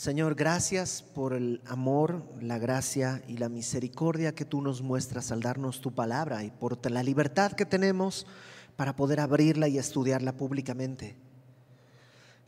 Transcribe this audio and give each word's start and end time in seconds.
Señor, 0.00 0.34
gracias 0.34 1.02
por 1.02 1.34
el 1.34 1.60
amor, 1.66 2.24
la 2.40 2.56
gracia 2.56 3.22
y 3.28 3.36
la 3.36 3.50
misericordia 3.50 4.34
que 4.34 4.46
tú 4.46 4.62
nos 4.62 4.80
muestras 4.80 5.30
al 5.30 5.42
darnos 5.42 5.82
tu 5.82 5.92
palabra 5.94 6.42
y 6.42 6.50
por 6.50 6.90
la 6.90 7.02
libertad 7.02 7.52
que 7.52 7.66
tenemos 7.66 8.26
para 8.76 8.96
poder 8.96 9.20
abrirla 9.20 9.68
y 9.68 9.76
estudiarla 9.76 10.32
públicamente. 10.32 11.16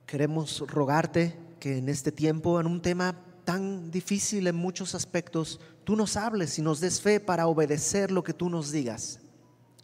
Queremos 0.06 0.64
rogarte 0.66 1.36
que 1.60 1.76
en 1.76 1.90
este 1.90 2.10
tiempo, 2.10 2.58
en 2.58 2.67
un 2.67 2.80
tema 2.80 3.22
tan 3.44 3.90
difícil 3.90 4.46
en 4.46 4.56
muchos 4.56 4.94
aspectos, 4.94 5.60
tú 5.84 5.94
nos 5.94 6.16
hables 6.16 6.58
y 6.58 6.62
nos 6.62 6.80
des 6.80 7.03
fe 7.03 7.21
para 7.21 7.48
obedecer 7.48 8.10
lo 8.10 8.24
que 8.24 8.32
tú 8.32 8.48
nos 8.48 8.72
digas 8.72 9.21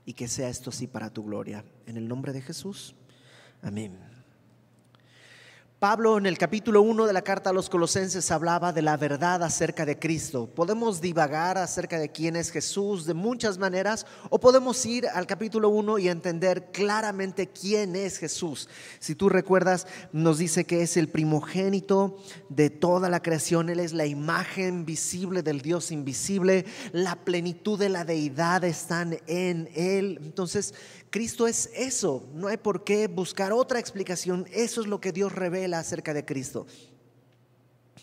y 0.06 0.14
que 0.14 0.26
sea 0.26 0.48
esto 0.48 0.70
así 0.70 0.86
para 0.86 1.10
tu 1.10 1.22
gloria. 1.22 1.66
En 1.84 1.98
el 1.98 2.08
nombre 2.08 2.32
de 2.32 2.40
Jesús. 2.40 2.96
Amén. 3.60 4.07
Pablo 5.78 6.18
en 6.18 6.26
el 6.26 6.38
capítulo 6.38 6.82
1 6.82 7.06
de 7.06 7.12
la 7.12 7.22
carta 7.22 7.50
a 7.50 7.52
los 7.52 7.70
colosenses 7.70 8.32
hablaba 8.32 8.72
de 8.72 8.82
la 8.82 8.96
verdad 8.96 9.44
acerca 9.44 9.86
de 9.86 9.96
Cristo. 9.96 10.52
Podemos 10.52 11.00
divagar 11.00 11.56
acerca 11.56 12.00
de 12.00 12.10
quién 12.10 12.34
es 12.34 12.50
Jesús 12.50 13.06
de 13.06 13.14
muchas 13.14 13.58
maneras 13.58 14.04
o 14.28 14.40
podemos 14.40 14.84
ir 14.86 15.06
al 15.06 15.28
capítulo 15.28 15.68
1 15.68 16.00
y 16.00 16.08
entender 16.08 16.72
claramente 16.72 17.46
quién 17.46 17.94
es 17.94 18.18
Jesús. 18.18 18.68
Si 18.98 19.14
tú 19.14 19.28
recuerdas, 19.28 19.86
nos 20.10 20.38
dice 20.38 20.64
que 20.64 20.82
es 20.82 20.96
el 20.96 21.10
primogénito 21.10 22.16
de 22.48 22.70
toda 22.70 23.08
la 23.08 23.22
creación, 23.22 23.68
Él 23.68 23.78
es 23.78 23.92
la 23.92 24.06
imagen 24.06 24.84
visible 24.84 25.44
del 25.44 25.60
Dios 25.60 25.92
invisible, 25.92 26.66
la 26.90 27.14
plenitud 27.14 27.78
de 27.78 27.88
la 27.88 28.04
deidad 28.04 28.64
están 28.64 29.16
en 29.28 29.70
Él. 29.76 30.18
Entonces, 30.24 30.74
Cristo 31.10 31.46
es 31.46 31.70
eso, 31.74 32.28
no 32.34 32.48
hay 32.48 32.58
por 32.58 32.84
qué 32.84 33.06
buscar 33.06 33.52
otra 33.52 33.78
explicación, 33.78 34.46
eso 34.52 34.80
es 34.80 34.86
lo 34.86 35.00
que 35.00 35.12
Dios 35.12 35.32
revela 35.32 35.78
acerca 35.78 36.12
de 36.12 36.24
Cristo. 36.24 36.66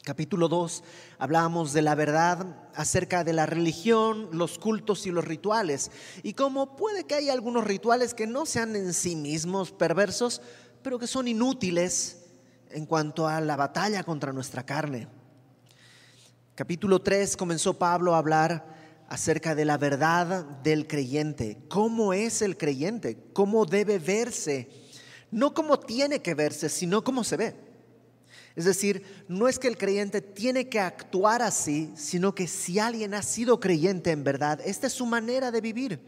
Capítulo 0.04 0.48
2 0.48 0.84
hablábamos 1.18 1.73
de 1.73 1.82
la 1.82 1.96
verdad 1.96 2.70
acerca 2.76 3.24
de 3.24 3.34
la 3.34 3.48
religión, 3.48 4.29
los 4.32 4.60
cultos 4.60 5.07
y 5.07 5.12
los 5.12 5.26
rituales. 5.26 5.90
Y 6.21 6.34
cómo 6.34 6.76
puede 6.76 7.05
que 7.05 7.16
haya 7.16 7.34
algunos 7.34 7.63
rituales 7.63 8.13
que 8.13 8.27
no 8.27 8.46
sean 8.46 8.76
en 8.76 8.94
sí 8.94 9.16
mismos 9.16 9.72
perversos, 9.72 10.44
pero 10.84 10.99
que 10.99 11.07
son 11.07 11.27
inútiles 11.27 12.24
en 12.70 12.85
cuanto 12.85 13.27
a 13.27 13.41
la 13.41 13.55
batalla 13.55 14.04
contra 14.04 14.32
nuestra 14.32 14.63
carne. 14.63 15.07
Capítulo 16.54 17.01
3 17.01 17.35
comenzó 17.35 17.74
Pablo 17.79 18.13
a 18.13 18.20
hablar 18.20 18.74
acerca 19.07 19.55
de 19.55 19.65
la 19.65 19.77
verdad 19.77 20.43
del 20.63 20.87
creyente. 20.87 21.57
¿Cómo 21.70 22.13
es 22.13 22.41
el 22.41 22.57
creyente? 22.57 23.17
¿Cómo 23.34 23.65
debe 23.65 23.99
verse? 23.99 24.70
No 25.31 25.53
cómo 25.53 25.79
tiene 25.79 26.21
que 26.21 26.34
verse, 26.34 26.70
sino 26.70 27.03
cómo 27.03 27.23
se 27.23 27.37
ve. 27.37 27.55
Es 28.55 28.65
decir, 28.65 29.03
no 29.27 29.48
es 29.49 29.59
que 29.59 29.67
el 29.67 29.77
creyente 29.77 30.21
tiene 30.21 30.70
que 30.70 30.79
actuar 30.79 31.41
así, 31.41 31.91
sino 31.95 32.33
que 32.33 32.48
si 32.48 32.79
alguien 32.79 33.13
ha 33.13 33.21
sido 33.21 33.59
creyente 33.59 34.11
en 34.11 34.23
verdad, 34.23 34.61
esta 34.63 34.87
es 34.87 34.93
su 34.93 35.05
manera 35.05 35.51
de 35.51 35.59
vivir. 35.61 35.99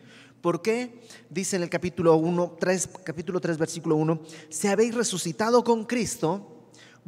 ¿Por 0.41 0.61
qué? 0.61 1.01
Dice 1.29 1.57
en 1.57 1.63
el 1.63 1.69
capítulo 1.69 2.15
1, 2.15 2.57
3, 2.59 2.89
capítulo 3.03 3.41
3, 3.41 3.57
versículo 3.57 3.95
1, 3.97 4.21
si 4.49 4.67
habéis 4.67 4.95
resucitado 4.95 5.63
con 5.63 5.83
Cristo, 5.85 6.56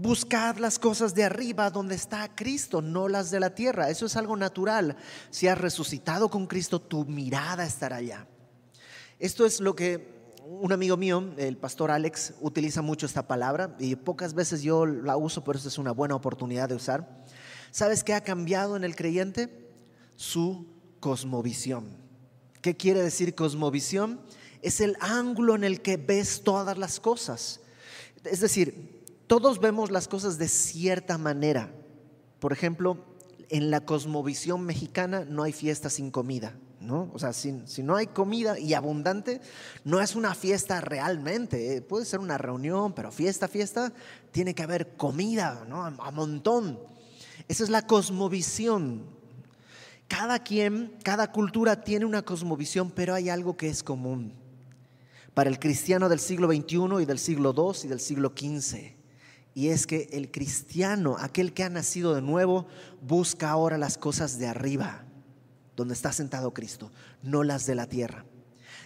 Buscad 0.01 0.59
las 0.59 0.79
cosas 0.79 1.13
de 1.13 1.25
arriba 1.25 1.69
donde 1.69 1.95
está 1.95 2.33
Cristo, 2.33 2.81
no 2.81 3.09
las 3.09 3.31
de 3.31 3.41
la 3.41 3.53
tierra. 3.53 3.89
Eso 3.89 4.05
es 4.05 4.15
algo 4.15 4.37
natural. 4.37 4.95
Si 5.29 5.45
has 5.49 5.57
resucitado 5.57 6.29
con 6.29 6.47
Cristo, 6.47 6.79
tu 6.79 7.03
mirada 7.03 7.65
estará 7.65 7.97
allá. 7.97 8.25
Esto 9.19 9.45
es 9.45 9.59
lo 9.59 9.75
que 9.75 10.23
un 10.45 10.71
amigo 10.71 10.95
mío, 10.95 11.33
el 11.35 11.57
pastor 11.57 11.91
Alex, 11.91 12.35
utiliza 12.39 12.81
mucho 12.81 13.05
esta 13.05 13.27
palabra 13.27 13.75
y 13.77 13.97
pocas 13.97 14.33
veces 14.33 14.61
yo 14.61 14.85
la 14.85 15.17
uso, 15.17 15.43
pero 15.43 15.57
esta 15.57 15.67
es 15.67 15.77
una 15.77 15.91
buena 15.91 16.15
oportunidad 16.15 16.69
de 16.69 16.75
usar. 16.75 17.25
¿Sabes 17.69 18.05
qué 18.05 18.13
ha 18.13 18.23
cambiado 18.23 18.77
en 18.77 18.85
el 18.85 18.95
creyente? 18.95 19.69
Su 20.15 20.65
cosmovisión. 21.01 21.89
¿Qué 22.61 22.77
quiere 22.77 23.01
decir 23.01 23.35
cosmovisión? 23.35 24.21
Es 24.61 24.79
el 24.79 24.95
ángulo 25.01 25.55
en 25.55 25.65
el 25.65 25.81
que 25.81 25.97
ves 25.97 26.41
todas 26.45 26.77
las 26.77 27.01
cosas. 27.01 27.59
Es 28.23 28.39
decir, 28.39 28.98
todos 29.29 29.59
vemos 29.59 29.91
las 29.91 30.07
cosas 30.07 30.39
de 30.39 30.47
cierta 30.47 31.19
manera. 31.19 31.71
Por 32.39 32.51
ejemplo, 32.51 33.05
en 33.49 33.69
la 33.69 33.85
cosmovisión 33.85 34.65
mexicana 34.65 35.23
no 35.23 35.43
hay 35.43 35.53
fiesta 35.53 35.91
sin 35.91 36.09
comida, 36.09 36.57
¿no? 36.81 37.11
O 37.13 37.19
sea, 37.19 37.31
si, 37.31 37.53
no 37.83 37.95
hay 37.95 38.07
comida 38.07 38.57
y 38.57 38.73
abundante, 38.73 39.39
no 39.83 40.01
es 40.01 40.15
una 40.15 40.33
fiesta 40.33 40.81
realmente. 40.81 41.75
Eh, 41.75 41.81
puede 41.83 42.05
ser 42.05 42.19
una 42.21 42.39
reunión, 42.39 42.93
pero 42.93 43.11
fiesta, 43.11 43.47
fiesta, 43.47 43.93
tiene 44.31 44.55
que 44.55 44.63
haber 44.63 44.95
comida, 44.97 45.63
¿no? 45.69 45.85
A 45.85 46.09
montón. 46.09 46.79
Esa 47.47 47.63
es 47.63 47.69
la 47.69 47.85
cosmovisión. 47.85 49.05
Cada 50.07 50.39
quien, 50.39 50.97
cada 51.03 51.31
cultura 51.31 51.83
tiene 51.83 52.05
una 52.05 52.23
cosmovisión, 52.23 52.89
pero 52.89 53.13
hay 53.13 53.29
algo 53.29 53.55
que 53.55 53.69
es 53.69 53.83
común 53.83 54.33
para 55.35 55.51
el 55.51 55.59
cristiano 55.59 56.09
del 56.09 56.19
siglo 56.19 56.51
XXI 56.51 57.03
y 57.03 57.05
del 57.05 57.19
siglo 57.19 57.53
II 57.55 57.81
y 57.83 57.87
del 57.89 57.99
siglo 57.99 58.33
XV 58.35 58.98
y 59.59 59.71
es 59.71 59.85
que 59.85 60.07
el 60.13 60.31
cristiano, 60.31 61.17
aquel 61.19 61.53
que 61.53 61.65
ha 61.65 61.69
nacido 61.69 62.15
de 62.15 62.21
nuevo, 62.21 62.65
busca 63.01 63.49
ahora 63.49 63.77
las 63.77 63.97
cosas 63.97 64.39
de 64.39 64.47
arriba, 64.47 65.03
donde 65.75 65.95
está 65.95 66.13
sentado 66.13 66.53
Cristo, 66.53 66.93
no 67.23 67.43
las 67.43 67.65
de 67.65 67.75
la 67.75 67.85
tierra. 67.85 68.23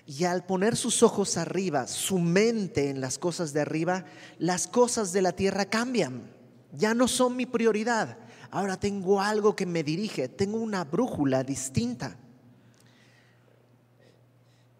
Y 0.07 0.23
al 0.23 0.47
poner 0.47 0.75
sus 0.75 1.03
ojos 1.03 1.37
arriba, 1.37 1.85
su 1.85 2.17
mente 2.17 2.89
en 2.89 3.01
las 3.01 3.19
cosas 3.19 3.53
de 3.53 3.61
arriba, 3.61 4.05
las 4.39 4.65
cosas 4.65 5.13
de 5.13 5.21
la 5.21 5.33
tierra 5.33 5.65
cambian. 5.65 6.23
Ya 6.71 6.95
no 6.95 7.07
son 7.07 7.35
mi 7.35 7.45
prioridad. 7.45 8.17
Ahora 8.49 8.79
tengo 8.79 9.21
algo 9.21 9.55
que 9.55 9.67
me 9.67 9.83
dirige, 9.83 10.27
tengo 10.27 10.57
una 10.57 10.85
brújula 10.85 11.43
distinta. 11.43 12.17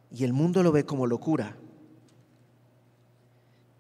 Y 0.09 0.23
el 0.23 0.33
mundo 0.33 0.63
lo 0.63 0.71
ve 0.71 0.87
como 0.87 1.05
locura. 1.05 1.55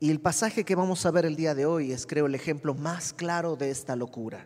Y 0.03 0.11
el 0.11 0.19
pasaje 0.19 0.65
que 0.65 0.75
vamos 0.75 1.05
a 1.05 1.11
ver 1.11 1.25
el 1.25 1.37
día 1.37 1.55
de 1.55 1.65
hoy 1.65 1.93
es, 1.93 2.05
creo, 2.05 2.25
el 2.25 2.35
ejemplo 2.35 2.73
más 2.73 3.13
claro 3.13 3.55
de 3.55 3.71
esta 3.71 3.95
locura. 3.95 4.45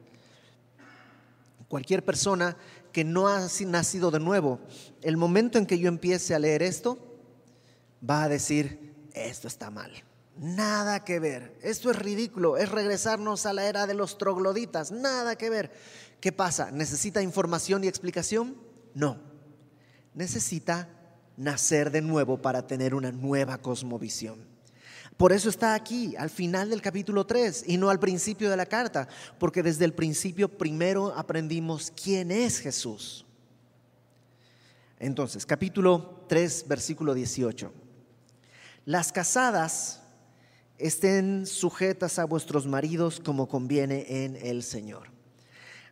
Cualquier 1.68 2.06
persona 2.06 2.56
que 2.92 3.04
no 3.04 3.28
ha 3.28 3.48
nacido 3.66 4.12
de 4.12 4.20
nuevo, 4.20 4.60
el 5.02 5.18
momento 5.18 5.58
en 5.58 5.66
que 5.66 5.80
yo 5.80 5.88
empiece 5.88 6.36
a 6.36 6.40
leer 6.40 6.62
esto, 6.62 7.00
va 8.08 8.22
a 8.22 8.30
decir, 8.30 8.94
esto 9.16 9.48
está 9.48 9.72
mal. 9.72 9.92
Nada 10.38 11.04
que 11.04 11.20
ver. 11.20 11.58
Esto 11.64 11.90
es 11.90 11.98
ridículo. 11.98 12.58
Es 12.58 12.70
regresarnos 12.70 13.48
a 13.48 13.54
la 13.54 13.66
era 13.66 13.88
de 13.88 13.96
los 13.96 14.20
trogloditas. 14.20 14.92
Nada 14.92 15.40
que 15.40 15.50
ver. 15.50 15.72
¿Qué 16.22 16.32
pasa? 16.32 16.70
¿Necesita 16.70 17.24
información 17.24 17.84
y 17.84 17.88
explicación? 17.88 18.58
No. 18.94 19.20
Necesita 20.14 20.88
nacer 21.36 21.90
de 21.90 22.04
nuevo 22.04 22.44
para 22.44 22.68
tener 22.68 22.94
una 22.94 23.12
nueva 23.12 23.58
cosmovisión. 23.58 24.57
Por 25.18 25.34
eso 25.34 25.50
está 25.50 25.74
aquí, 25.74 26.16
al 26.16 26.30
final 26.30 26.70
del 26.70 26.82
capítulo 26.82 27.26
3 27.26 27.64
y 27.68 27.78
no 27.78 27.90
al 27.90 28.00
principio 28.00 28.52
de 28.52 28.58
la 28.58 28.68
carta, 28.68 29.08
porque 29.40 29.64
desde 29.64 29.84
el 29.84 29.94
principio 29.94 30.48
primero 30.48 31.12
aprendimos 31.16 31.92
quién 31.92 32.30
es 32.30 32.60
Jesús. 32.60 33.26
Entonces, 35.00 35.46
capítulo 35.46 36.24
3, 36.28 36.66
versículo 36.68 37.16
18. 37.16 37.72
Las 38.86 39.12
casadas 39.12 40.02
estén 40.78 41.48
sujetas 41.48 42.20
a 42.20 42.26
vuestros 42.26 42.68
maridos 42.68 43.20
como 43.20 43.48
conviene 43.48 44.24
en 44.24 44.36
el 44.36 44.62
Señor. 44.62 45.10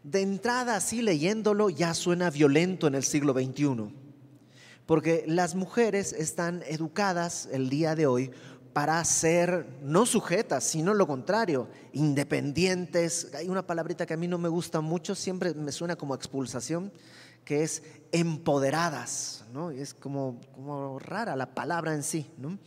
De 0.03 0.21
entrada, 0.21 0.75
así 0.75 1.01
leyéndolo, 1.01 1.71
ya 1.71 1.95
suena 1.95 2.29
violento 2.29 2.85
en 2.85 2.93
el 2.93 3.03
siglo 3.03 3.33
XXI, 3.33 3.91
porque 4.85 5.23
las 5.27 5.55
mujeres 5.55 6.13
están 6.13 6.61
educadas 6.67 7.49
el 7.51 7.69
día 7.69 7.95
de 7.95 8.05
hoy 8.05 8.31
para 8.75 9.01
ser 9.05 9.65
no 9.83 10.05
sujetas, 10.05 10.65
sino 10.65 10.93
lo 10.93 11.07
contrario, 11.07 11.69
independientes. 11.93 13.31
Hay 13.33 13.47
una 13.47 13.65
palabrita 13.65 14.05
que 14.05 14.15
a 14.15 14.17
mí 14.17 14.27
no 14.27 14.37
me 14.37 14.49
gusta 14.49 14.81
mucho, 14.81 15.15
siempre 15.15 15.53
me 15.53 15.71
suena 15.71 15.95
como 15.95 16.13
expulsación, 16.13 16.91
que 17.45 17.63
es 17.63 17.83
empoderadas, 18.11 19.45
¿no? 19.53 19.71
es 19.71 19.93
como, 19.93 20.41
como 20.53 20.99
rara 20.99 21.37
la 21.37 21.55
palabra 21.55 21.93
en 21.93 22.03
sí, 22.03 22.29
¿no? 22.37 22.59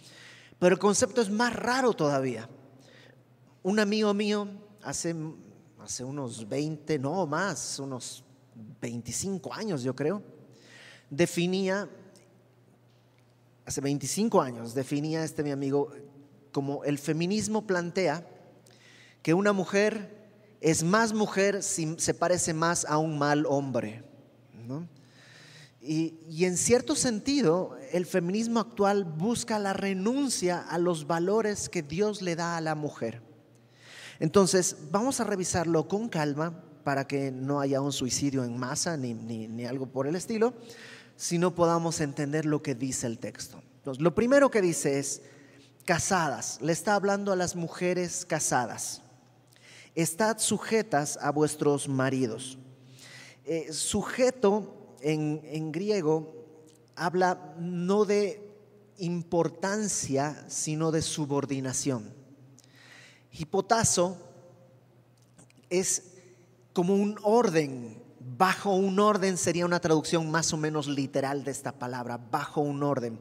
Pero 0.59 0.77
el 0.77 0.79
concepto 0.79 1.21
es 1.21 1.29
más 1.29 1.55
raro 1.55 1.93
todavía. 1.93 2.49
Un 3.63 3.79
amigo 3.79 4.15
mío 4.15 4.49
hace, 4.83 5.15
hace 5.79 6.05
unos 6.05 6.49
20, 6.49 6.99
no 6.99 7.27
más, 7.27 7.79
unos 7.81 8.25
25 8.81 9.53
años 9.53 9.83
yo 9.83 9.95
creo, 9.95 10.23
definía 11.11 11.87
hace 13.69 13.83
25 13.83 14.41
años, 14.41 14.73
definía 14.75 15.23
este 15.23 15.45
mi 15.45 15.51
amigo 15.51 15.91
como 16.53 16.85
el 16.85 16.97
feminismo 16.97 17.67
plantea 17.67 18.27
que 19.21 19.35
una 19.35 19.53
mujer 19.53 20.57
es 20.63 20.83
más 20.83 21.13
mujer 21.13 21.63
si 21.63 21.95
se 21.99 22.15
parece 22.15 22.55
más 22.55 22.87
a 22.87 22.97
un 22.97 23.19
mal 23.19 23.45
hombre. 23.47 24.03
Y, 25.83 26.19
y, 26.29 26.47
en 26.47 26.57
cierto 26.57 26.97
sentido, 26.97 27.77
el 27.93 28.05
feminismo 28.07 28.59
actual 28.59 29.05
busca 29.05 29.59
la 29.59 29.75
renuncia 29.75 30.61
a 30.61 30.79
los 30.79 31.07
valores 31.07 31.69
que 31.69 31.83
Dios 31.83 32.21
le 32.21 32.37
da 32.37 32.57
a 32.57 32.61
la 32.61 32.75
mujer. 32.75 33.23
Entonces, 34.19 34.77
vamos 34.91 35.21
a 35.21 35.25
revisarlo 35.25 35.89
con 35.89 36.09
calma 36.09 36.65
para 36.89 37.07
que 37.07 37.31
no 37.31 37.61
haya 37.61 37.83
un 37.83 37.93
suicidio 37.93 38.45
en 38.45 38.57
masa 38.57 38.97
ni, 38.97 39.13
ni, 39.13 39.67
algo 39.67 39.93
por 39.93 40.07
el 40.07 40.17
estilo, 40.17 40.55
sino 41.19 41.53
podamos 41.53 42.01
entender 42.01 42.47
lo 42.47 42.63
que 42.63 42.77
dice 42.77 43.09
el 43.09 43.19
texto. 43.19 43.61
Lo 43.99 44.15
primero 44.15 44.53
que 44.53 44.63
dice 44.63 45.01
es, 45.01 45.21
casadas, 45.85 46.61
le 46.63 46.73
está 46.73 46.95
hablando 46.95 47.33
a 47.33 47.37
las 47.37 47.57
mujeres 47.57 48.25
casadas, 48.25 49.03
estad 49.97 50.39
sujetas 50.39 51.19
a 51.21 51.33
vuestros 51.33 51.89
maridos. 51.89 52.57
Eh, 53.45 53.73
sujeto 53.73 54.97
en, 55.01 55.41
en 55.45 55.73
griego 55.73 56.33
habla 56.95 57.55
no 57.59 58.05
de 58.05 58.41
importancia, 58.99 60.45
sino 60.49 60.93
de 60.93 61.03
subordinación. 61.03 62.15
Hipotazo 63.33 64.17
es 65.69 66.05
como 66.73 66.95
un 66.95 67.19
orden, 67.25 68.01
bajo 68.37 68.75
un 68.75 68.99
orden 68.99 69.37
sería 69.37 69.65
una 69.65 69.81
traducción 69.81 70.31
más 70.31 70.53
o 70.53 70.57
menos 70.57 70.87
literal 70.89 71.45
de 71.45 71.51
esta 71.51 71.73
palabra, 71.73 72.19
bajo 72.19 72.61
un 72.61 72.83
orden. 72.83 73.21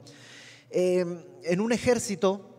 Em, 0.70 1.24
en 1.44 1.62
un 1.62 1.72
ejército, 1.72 2.58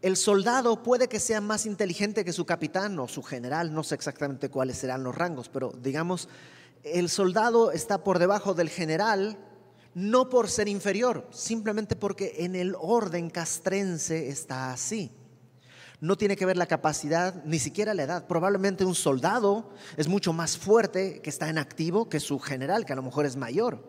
el 0.00 0.16
soldado 0.16 0.82
puede 0.82 1.08
que 1.08 1.18
sea 1.18 1.40
más 1.40 1.66
inteligente 1.66 2.24
que 2.24 2.32
su 2.32 2.46
capitán 2.46 2.98
o 2.98 3.08
su 3.08 3.22
general, 3.22 3.74
no 3.74 3.82
sé 3.82 3.96
exactamente 3.96 4.48
cuáles 4.48 4.78
serán 4.78 5.02
los 5.02 5.14
rangos, 5.14 5.48
pero 5.48 5.72
digamos, 5.82 6.28
el 6.84 7.08
soldado 7.08 7.72
está 7.72 8.04
por 8.04 8.18
debajo 8.18 8.54
del 8.54 8.68
general, 8.68 9.36
no 9.94 10.28
por 10.28 10.48
ser 10.48 10.68
inferior, 10.68 11.26
simplemente 11.30 11.96
porque 11.96 12.36
en 12.38 12.54
el 12.54 12.76
orden 12.78 13.30
castrense 13.30 14.28
está 14.28 14.72
así. 14.72 15.10
No 16.00 16.16
tiene 16.16 16.36
que 16.36 16.46
ver 16.46 16.56
la 16.56 16.66
capacidad, 16.66 17.42
ni 17.44 17.58
siquiera 17.58 17.92
la 17.92 18.04
edad. 18.04 18.26
Probablemente 18.26 18.84
un 18.84 18.94
soldado 18.94 19.70
es 19.96 20.06
mucho 20.06 20.32
más 20.32 20.56
fuerte 20.56 21.20
que 21.20 21.30
está 21.30 21.48
en 21.48 21.58
activo 21.58 22.08
que 22.08 22.20
su 22.20 22.38
general, 22.38 22.84
que 22.84 22.92
a 22.92 22.96
lo 22.96 23.02
mejor 23.02 23.26
es 23.26 23.36
mayor. 23.36 23.82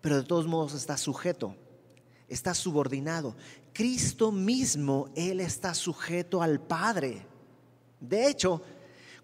Pero 0.00 0.16
de 0.16 0.24
todos 0.24 0.48
modos 0.48 0.74
está 0.74 0.96
sujeto, 0.96 1.54
está 2.28 2.54
subordinado. 2.54 3.36
Cristo 3.72 4.32
mismo, 4.32 5.10
Él 5.14 5.38
está 5.40 5.74
sujeto 5.74 6.42
al 6.42 6.60
Padre. 6.60 7.24
De 8.00 8.26
hecho, 8.26 8.60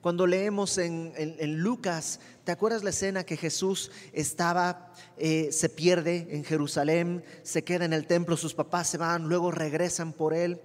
cuando 0.00 0.24
leemos 0.24 0.78
en, 0.78 1.12
Lucas, 1.60 2.20
¿te 2.44 2.52
acuerdas 2.52 2.84
la 2.84 2.90
escena 2.90 3.24
que 3.24 3.36
Jesús 3.36 3.90
estaba, 4.12 4.92
eh, 5.16 5.48
se 5.50 5.68
pierde 5.68 6.28
en 6.30 6.44
Jerusalén, 6.44 7.24
se 7.42 7.64
queda 7.64 7.84
en 7.84 7.92
el 7.92 8.06
templo, 8.06 8.36
sus 8.36 8.54
papás 8.54 8.88
se 8.88 8.98
van, 8.98 9.28
luego 9.28 9.50
regresan 9.50 10.12
por 10.12 10.32
él? 10.32 10.60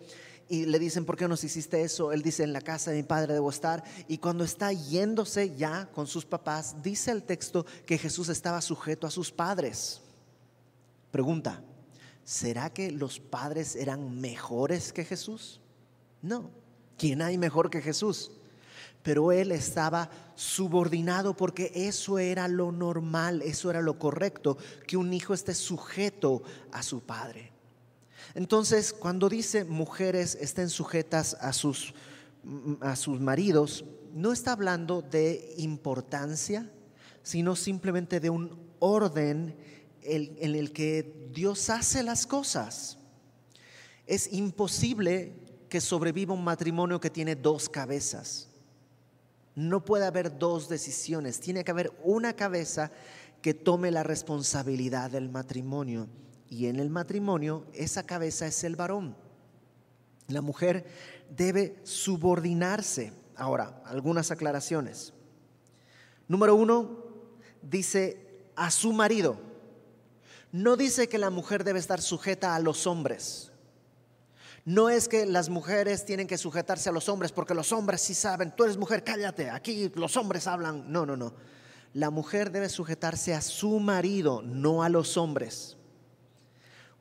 Y 0.53 0.67
le 0.67 0.77
dicen, 0.77 1.03
¿por 1.03 1.17
qué 1.17 1.27
nos 1.27 1.43
hiciste 1.43 1.81
eso? 1.81 2.11
Él 2.11 2.21
dice, 2.21 2.43
en 2.43 2.53
la 2.53 2.61
casa 2.61 2.91
de 2.91 2.97
mi 2.97 3.03
padre 3.03 3.33
debo 3.33 3.49
estar. 3.49 3.83
Y 4.07 4.19
cuando 4.19 4.43
está 4.43 4.71
yéndose 4.71 5.55
ya 5.55 5.87
con 5.87 6.05
sus 6.05 6.25
papás, 6.25 6.75
dice 6.83 7.09
el 7.09 7.23
texto 7.23 7.65
que 7.87 7.97
Jesús 7.97 8.29
estaba 8.29 8.61
sujeto 8.61 9.07
a 9.07 9.09
sus 9.09 9.31
padres. 9.31 9.99
Pregunta, 11.09 11.63
¿será 12.23 12.71
que 12.71 12.91
los 12.91 13.19
padres 13.19 13.75
eran 13.75 14.21
mejores 14.21 14.93
que 14.93 15.05
Jesús? 15.05 15.59
No. 16.21 16.51
¿Quién 16.99 17.23
hay 17.23 17.39
mejor 17.39 17.71
que 17.71 17.81
Jesús? 17.81 18.29
Pero 19.01 19.31
él 19.31 19.51
estaba 19.51 20.11
subordinado 20.35 21.35
porque 21.35 21.71
eso 21.73 22.19
era 22.19 22.47
lo 22.47 22.71
normal, 22.71 23.41
eso 23.41 23.71
era 23.71 23.81
lo 23.81 23.97
correcto, 23.97 24.59
que 24.85 24.97
un 24.97 25.13
hijo 25.13 25.33
esté 25.33 25.55
sujeto 25.55 26.43
a 26.71 26.83
su 26.83 26.99
padre. 27.01 27.52
Entonces, 28.35 28.93
cuando 28.93 29.29
dice 29.29 29.63
mujeres 29.63 30.35
estén 30.39 30.69
sujetas 30.69 31.35
a 31.39 31.53
sus, 31.53 31.93
a 32.81 32.95
sus 32.95 33.19
maridos, 33.19 33.85
no 34.13 34.31
está 34.31 34.53
hablando 34.53 35.01
de 35.01 35.53
importancia, 35.57 36.69
sino 37.23 37.55
simplemente 37.55 38.19
de 38.19 38.29
un 38.29 38.59
orden 38.79 39.55
en 40.03 40.55
el 40.55 40.71
que 40.73 41.29
Dios 41.33 41.69
hace 41.69 42.03
las 42.03 42.27
cosas. 42.27 42.97
Es 44.05 44.31
imposible 44.33 45.33
que 45.69 45.81
sobreviva 45.81 46.33
un 46.33 46.43
matrimonio 46.43 46.99
que 46.99 47.09
tiene 47.09 47.35
dos 47.35 47.69
cabezas. 47.69 48.49
No 49.55 49.85
puede 49.85 50.05
haber 50.05 50.37
dos 50.37 50.67
decisiones, 50.67 51.39
tiene 51.39 51.63
que 51.63 51.71
haber 51.71 51.91
una 52.03 52.33
cabeza 52.33 52.91
que 53.41 53.53
tome 53.53 53.91
la 53.91 54.03
responsabilidad 54.03 55.11
del 55.11 55.29
matrimonio. 55.29 56.07
Y 56.53 56.67
en 56.67 56.79
el 56.79 56.91
matrimonio 56.91 57.65
esa 57.73 58.03
cabeza 58.03 58.45
es 58.45 58.63
el 58.63 58.75
varón. 58.75 59.17
La 60.27 60.43
mujer 60.43 60.85
debe 61.35 61.79
subordinarse. 61.81 63.11
Ahora, 63.35 63.81
algunas 63.85 64.29
aclaraciones. 64.29 65.13
Número 66.27 66.53
uno, 66.53 67.05
dice 67.63 68.51
a 68.55 68.69
su 68.69 68.93
marido. 68.93 69.39
No 70.51 70.77
dice 70.77 71.09
que 71.09 71.17
la 71.17 71.31
mujer 71.31 71.63
debe 71.63 71.79
estar 71.79 72.03
sujeta 72.03 72.53
a 72.53 72.59
los 72.59 72.85
hombres. 72.85 73.51
No 74.63 74.91
es 74.91 75.07
que 75.07 75.25
las 75.25 75.49
mujeres 75.49 76.05
tienen 76.05 76.27
que 76.27 76.37
sujetarse 76.37 76.87
a 76.87 76.93
los 76.93 77.09
hombres 77.09 77.31
porque 77.31 77.55
los 77.55 77.71
hombres 77.71 77.99
sí 77.99 78.13
saben, 78.13 78.55
tú 78.55 78.63
eres 78.63 78.77
mujer, 78.77 79.03
cállate, 79.03 79.49
aquí 79.49 79.91
los 79.95 80.15
hombres 80.17 80.45
hablan. 80.45 80.91
No, 80.91 81.03
no, 81.03 81.17
no. 81.17 81.33
La 81.93 82.11
mujer 82.11 82.51
debe 82.51 82.69
sujetarse 82.69 83.33
a 83.33 83.41
su 83.41 83.79
marido, 83.79 84.43
no 84.43 84.83
a 84.83 84.89
los 84.89 85.17
hombres. 85.17 85.77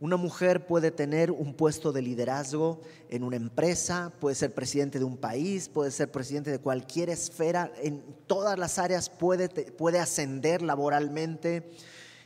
Una 0.03 0.17
mujer 0.17 0.67
puede 0.67 0.91
tener 0.91 1.31
un 1.31 1.55
puesto 1.55 1.93
de 1.93 2.03
liderazgo 2.03 2.81
en 3.09 3.23
una 3.23 3.37
empresa, 3.37 4.13
puede 4.19 4.35
ser 4.35 4.53
presidente 4.53 4.99
de 4.99 5.05
un 5.05 5.17
país, 5.17 5.69
puede 5.69 5.93
ser 5.93 6.11
presidente 6.11 6.51
de 6.51 6.59
cualquier 6.59 7.09
esfera, 7.09 7.71
en 7.81 8.03
todas 8.27 8.59
las 8.59 8.81
áreas 8.81 9.09
puede, 9.09 9.49
puede 9.49 10.01
ascender 10.01 10.61
laboralmente, 10.61 11.71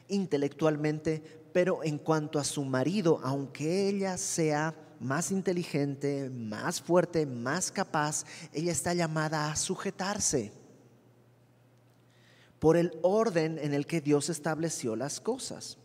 intelectualmente, 0.08 1.22
pero 1.52 1.84
en 1.84 1.98
cuanto 1.98 2.38
a 2.38 2.44
su 2.44 2.64
marido, 2.64 3.20
aunque 3.22 3.90
ella 3.90 4.16
sea 4.16 4.74
más 4.98 5.30
inteligente, 5.30 6.30
más 6.30 6.80
fuerte, 6.80 7.26
más 7.26 7.70
capaz, 7.70 8.24
ella 8.54 8.72
está 8.72 8.94
llamada 8.94 9.52
a 9.52 9.56
sujetarse 9.56 10.50
por 12.58 12.78
el 12.78 12.98
orden 13.02 13.58
en 13.58 13.74
el 13.74 13.84
que 13.84 14.00
Dios 14.00 14.30
estableció 14.30 14.96
las 14.96 15.20
cosas. 15.20 15.76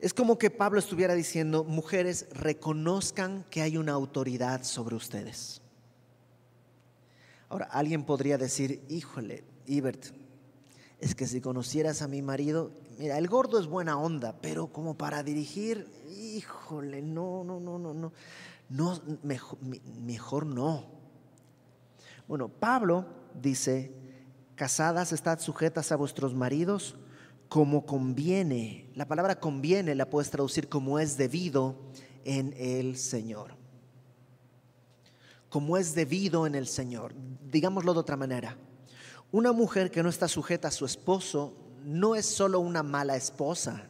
Es 0.00 0.14
como 0.14 0.38
que 0.38 0.50
Pablo 0.50 0.78
estuviera 0.78 1.14
diciendo, 1.14 1.62
mujeres, 1.62 2.26
reconozcan 2.32 3.44
que 3.50 3.60
hay 3.60 3.76
una 3.76 3.92
autoridad 3.92 4.64
sobre 4.64 4.96
ustedes. 4.96 5.60
Ahora, 7.50 7.66
alguien 7.66 8.04
podría 8.04 8.38
decir, 8.38 8.82
híjole, 8.88 9.44
Ibert, 9.66 10.06
es 11.00 11.14
que 11.14 11.26
si 11.26 11.42
conocieras 11.42 12.00
a 12.00 12.08
mi 12.08 12.22
marido, 12.22 12.70
mira, 12.98 13.18
el 13.18 13.28
gordo 13.28 13.58
es 13.60 13.66
buena 13.66 13.98
onda, 13.98 14.36
pero 14.40 14.68
como 14.68 14.96
para 14.96 15.22
dirigir, 15.22 15.86
híjole, 16.18 17.02
no, 17.02 17.44
no, 17.44 17.60
no, 17.60 17.78
no, 17.78 17.92
no, 17.92 18.12
no 18.70 19.00
mejor, 19.22 19.58
mejor 20.00 20.46
no. 20.46 20.84
Bueno, 22.26 22.48
Pablo 22.48 23.04
dice, 23.34 23.92
casadas, 24.54 25.12
estad 25.12 25.40
sujetas 25.40 25.92
a 25.92 25.96
vuestros 25.96 26.34
maridos 26.34 26.96
como 27.50 27.84
conviene. 27.84 28.88
La 28.94 29.08
palabra 29.08 29.40
conviene 29.40 29.96
la 29.96 30.08
puedes 30.08 30.30
traducir 30.30 30.68
como 30.68 31.00
es 31.00 31.16
debido 31.16 31.74
en 32.24 32.54
el 32.56 32.96
Señor. 32.96 33.56
Como 35.48 35.76
es 35.76 35.96
debido 35.96 36.46
en 36.46 36.54
el 36.54 36.68
Señor. 36.68 37.12
Digámoslo 37.50 37.92
de 37.92 37.98
otra 37.98 38.16
manera. 38.16 38.56
Una 39.32 39.52
mujer 39.52 39.90
que 39.90 40.02
no 40.04 40.08
está 40.08 40.28
sujeta 40.28 40.68
a 40.68 40.70
su 40.70 40.86
esposo 40.86 41.56
no 41.84 42.14
es 42.14 42.24
solo 42.24 42.60
una 42.60 42.84
mala 42.84 43.16
esposa. 43.16 43.88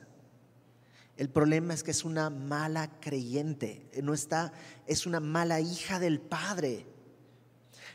El 1.19 1.29
problema 1.29 1.75
es 1.75 1.83
que 1.83 1.91
es 1.91 2.03
una 2.03 2.31
mala 2.31 2.99
creyente, 2.99 3.91
no 4.03 4.15
está 4.15 4.55
es 4.87 5.05
una 5.05 5.21
mala 5.21 5.61
hija 5.61 5.99
del 5.99 6.19
padre. 6.19 6.87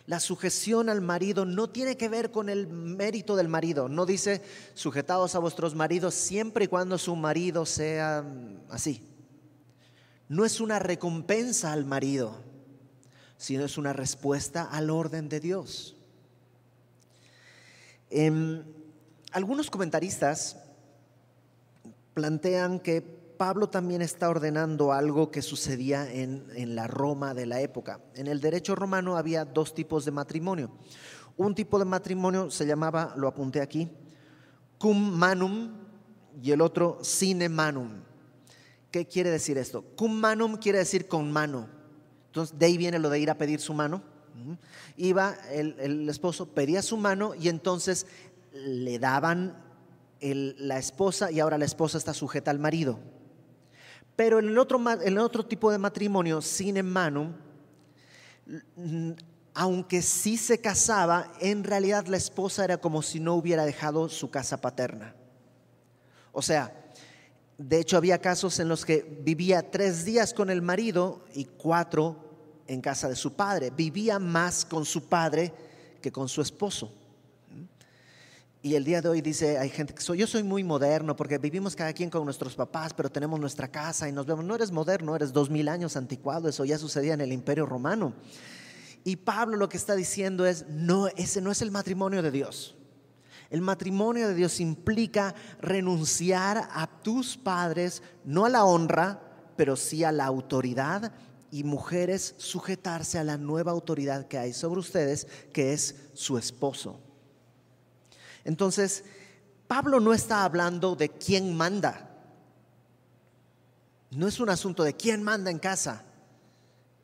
La 0.08 0.20
sujeción 0.20 0.90
al 0.90 1.02
marido 1.02 1.46
no 1.46 1.70
tiene 1.70 1.98
que 1.98 2.10
ver 2.10 2.30
con 2.30 2.50
el 2.50 2.68
mérito 2.68 3.36
del 3.36 3.48
marido. 3.48 3.90
No 3.90 4.06
dice 4.06 4.44
sujetados 4.76 5.34
a 5.34 5.40
vuestros 5.40 5.74
maridos 5.74 6.14
siempre 6.14 6.66
y 6.66 6.68
cuando 6.68 6.98
su 6.98 7.16
marido 7.16 7.66
sea 7.66 8.24
así. 8.70 9.02
No 10.28 10.46
es 10.46 10.62
una 10.62 10.78
recompensa 10.78 11.74
al 11.74 11.86
marido, 11.86 12.40
sino 13.38 13.66
es 13.66 13.78
una 13.78 13.94
respuesta 13.94 14.64
al 14.64 14.92
orden 14.92 15.28
de 15.28 15.40
Dios. 15.40 15.96
Em, 18.12 18.64
algunos 19.32 19.72
comentaristas 19.72 20.58
plantean 22.14 22.80
que 22.80 23.02
Pablo 23.38 23.68
también 23.68 24.02
está 24.02 24.30
ordenando 24.30 24.94
algo 24.94 25.32
que 25.32 25.42
sucedía 25.42 26.12
en, 26.12 26.76
la 26.76 26.88
Roma 26.88 27.34
de 27.34 27.46
la 27.46 27.62
época. 27.62 28.00
En 28.16 28.28
el 28.28 28.42
derecho 28.42 28.76
romano 28.76 29.18
había 29.18 29.46
dos 29.46 29.74
tipos 29.74 30.06
de 30.06 30.12
matrimonio. 30.12 30.72
Un 31.38 31.54
tipo 31.54 31.80
de 31.80 31.86
matrimonio 31.86 32.50
se 32.50 32.66
llamaba, 32.66 33.14
lo 33.18 33.28
apunté 33.28 33.62
aquí, 33.62 33.90
cum 34.78 34.98
manum 34.98 35.72
y 36.42 36.52
el 36.52 36.62
otro 36.62 37.00
sine 37.02 37.50
manum. 37.50 38.04
¿Qué 38.92 39.08
quiere 39.08 39.30
decir 39.30 39.58
esto? 39.58 39.84
Cum 39.96 40.14
manum 40.14 40.58
quiere 40.58 40.80
decir 40.80 41.08
con 41.08 41.32
mano. 41.32 41.68
Entonces, 42.28 42.58
de 42.58 42.66
ahí 42.66 42.78
viene 42.78 43.00
lo 43.00 43.10
de 43.10 43.20
ir 43.20 43.30
a 43.30 43.38
pedir 43.38 43.60
su 43.60 43.74
mano. 43.74 44.02
Iba 44.98 45.36
el, 45.52 46.10
esposo, 46.10 46.48
pedía 46.48 46.82
su 46.82 46.98
mano 46.98 47.34
y 47.36 47.50
entonces 47.50 48.08
le 48.54 49.00
daban 49.00 49.64
la 50.22 50.78
esposa 50.78 51.32
y 51.32 51.40
ahora 51.40 51.58
la 51.58 51.66
esposa 51.66 51.98
está 51.98 52.14
sujeta 52.14 52.52
al 52.52 52.60
marido. 52.60 53.00
Pero 54.16 54.40
en 54.40 54.48
el 54.48 54.58
otro, 54.58 54.80
en 54.92 55.02
el 55.02 55.18
otro 55.18 55.46
tipo 55.46 55.72
de 55.72 55.78
matrimonio, 55.78 56.42
sin 56.42 56.78
en 56.78 56.90
mano, 56.90 57.36
aunque 59.54 60.02
sí 60.02 60.38
se 60.38 60.60
casaba, 60.60 61.32
en 61.40 61.64
realidad 61.64 62.08
la 62.08 62.18
esposa 62.18 62.64
era 62.64 62.78
como 62.78 63.02
si 63.02 63.20
no 63.20 63.36
hubiera 63.36 63.66
dejado 63.66 64.10
su 64.10 64.30
casa 64.30 64.62
paterna. 64.62 65.16
O 66.32 66.42
sea, 66.42 66.74
de 67.58 67.80
hecho 67.80 67.98
había 67.98 68.20
casos 68.20 68.60
en 68.60 68.68
los 68.68 68.86
que 68.86 69.20
vivía 69.24 69.72
tres 69.72 70.04
días 70.04 70.34
con 70.34 70.50
el 70.50 70.62
marido 70.62 71.24
y 71.34 71.46
cuatro 71.46 72.18
en 72.68 72.82
casa 72.82 73.08
de 73.08 73.16
su 73.16 73.34
padre. 73.34 73.70
Vivía 73.70 74.20
más 74.20 74.66
con 74.66 74.86
su 74.86 75.08
padre 75.08 75.54
que 76.02 76.12
con 76.12 76.28
su 76.28 76.42
esposo. 76.42 76.94
Y 78.66 78.74
el 78.74 78.84
día 78.84 79.00
de 79.00 79.10
hoy 79.10 79.22
dice, 79.22 79.60
hay 79.60 79.70
gente 79.70 79.94
que 79.94 80.02
soy, 80.02 80.18
yo 80.18 80.26
soy 80.26 80.42
muy 80.42 80.64
moderno 80.64 81.16
porque 81.16 81.38
vivimos 81.38 81.76
cada 81.76 81.94
quien 81.94 82.10
con 82.10 82.26
nuestros 82.26 82.56
papás, 82.56 82.96
pero 82.96 83.12
tenemos 83.12 83.40
nuestra 83.40 83.68
casa 83.68 84.10
y 84.10 84.12
nos 84.12 84.26
vemos. 84.26 84.44
No 84.44 84.56
eres 84.56 84.72
moderno, 84.72 85.16
eres 85.16 85.32
dos 85.32 85.52
mil 85.52 85.70
años 85.70 85.96
anticuado, 85.96 86.50
eso 86.50 86.66
ya 86.66 86.80
sucedía 86.80 87.14
en 87.14 87.22
el 87.22 87.32
imperio 87.32 87.68
romano. 87.68 88.16
Y 89.04 89.18
Pablo 89.18 89.56
lo 89.56 89.70
que 89.70 89.78
está 89.78 89.94
diciendo 89.94 90.48
es, 90.48 90.66
no, 90.68 91.10
ese 91.10 91.42
no 91.42 91.52
es 91.52 91.62
el 91.62 91.70
matrimonio 91.70 92.24
de 92.24 92.32
Dios. 92.32 92.76
El 93.52 93.62
matrimonio 93.62 94.28
de 94.30 94.34
Dios 94.34 94.60
implica 94.60 95.36
renunciar 95.62 96.68
a 96.72 96.88
tus 97.04 97.38
padres, 97.38 98.02
no 98.24 98.46
a 98.46 98.50
la 98.50 98.66
honra, 98.66 99.22
pero 99.58 99.76
sí 99.76 100.04
a 100.04 100.12
la 100.12 100.26
autoridad 100.26 101.14
y 101.52 101.64
mujeres 101.66 102.34
sujetarse 102.40 103.20
a 103.20 103.24
la 103.24 103.38
nueva 103.38 103.74
autoridad 103.74 104.28
que 104.28 104.40
hay 104.40 104.54
sobre 104.54 104.80
ustedes, 104.80 105.28
que 105.54 105.74
es 105.74 106.10
su 106.16 106.40
esposo. 106.40 107.05
Entonces, 108.46 109.04
Pablo 109.68 110.00
no 110.00 110.14
está 110.14 110.46
hablando 110.46 110.96
de 110.96 111.10
quién 111.10 111.58
manda. 111.58 112.10
No 114.12 114.28
es 114.28 114.40
un 114.40 114.50
asunto 114.50 114.84
de 114.84 114.96
quién 114.96 115.24
manda 115.24 115.52
en 115.52 115.60
casa. 115.60 116.04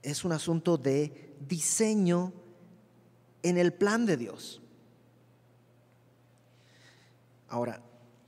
Es 0.04 0.24
un 0.24 0.32
asunto 0.32 0.78
de 0.78 1.36
diseño 1.48 2.32
en 3.44 3.58
el 3.58 3.74
plan 3.74 4.06
de 4.06 4.18
Dios. 4.18 4.62
Ahora, 7.50 7.82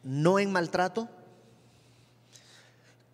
no 0.03 0.39
en 0.39 0.51
maltrato. 0.51 1.07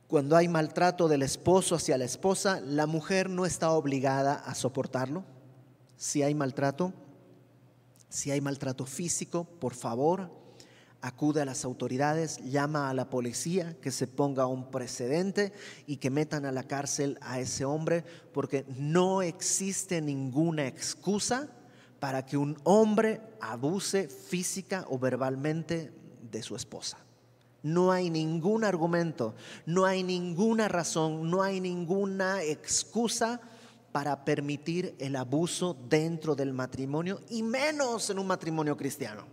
Cuando 0.08 0.36
hay 0.36 0.48
maltrato 0.48 1.08
del 1.08 1.22
esposo 1.22 1.76
hacia 1.76 1.98
la 1.98 2.06
esposa, 2.06 2.62
la 2.62 2.88
mujer 2.88 3.30
no 3.30 3.46
está 3.46 3.72
obligada 3.72 4.34
a 4.34 4.56
soportarlo. 4.56 5.24
Si 5.98 6.24
hay 6.24 6.34
maltrato, 6.34 6.94
si 8.10 8.32
hay 8.32 8.42
maltrato 8.42 8.86
físico, 8.86 9.46
por 9.46 9.76
favor, 9.76 10.32
acude 11.02 11.42
a 11.42 11.46
las 11.46 11.64
autoridades, 11.64 12.38
llama 12.44 12.90
a 12.90 12.94
la 12.94 13.10
policía 13.10 13.78
que 13.82 13.92
se 13.92 14.08
ponga 14.08 14.48
un 14.48 14.70
precedente 14.70 15.54
y 15.88 15.98
que 15.98 16.10
metan 16.10 16.46
a 16.46 16.52
la 16.52 16.64
cárcel 16.64 17.18
a 17.22 17.40
ese 17.40 17.66
hombre, 17.66 18.04
porque 18.34 18.66
no 18.76 19.22
existe 19.22 20.02
ninguna 20.02 20.68
excusa 20.68 21.50
para 22.00 22.26
que 22.26 22.38
un 22.38 22.58
hombre 22.64 23.22
abuse 23.42 24.08
física 24.08 24.86
o 24.90 25.00
verbalmente 25.00 25.92
de 26.32 26.42
su 26.42 26.56
esposa. 26.56 26.98
No 27.62 27.92
hay 27.92 28.10
ningún 28.10 28.64
argumento, 28.64 29.36
no 29.66 29.86
hay 29.86 30.02
ninguna 30.04 30.70
razón, 30.70 31.30
no 31.30 31.44
hay 31.44 31.60
ninguna 31.60 32.42
excusa 32.42 33.42
para 33.92 34.24
permitir 34.24 34.96
el 35.00 35.16
abuso 35.16 35.76
dentro 35.90 36.36
del 36.36 36.54
matrimonio 36.54 37.22
y 37.30 37.44
menos 37.44 38.10
en 38.10 38.20
un 38.20 38.28
matrimonio 38.28 38.78
cristiano. 38.78 39.26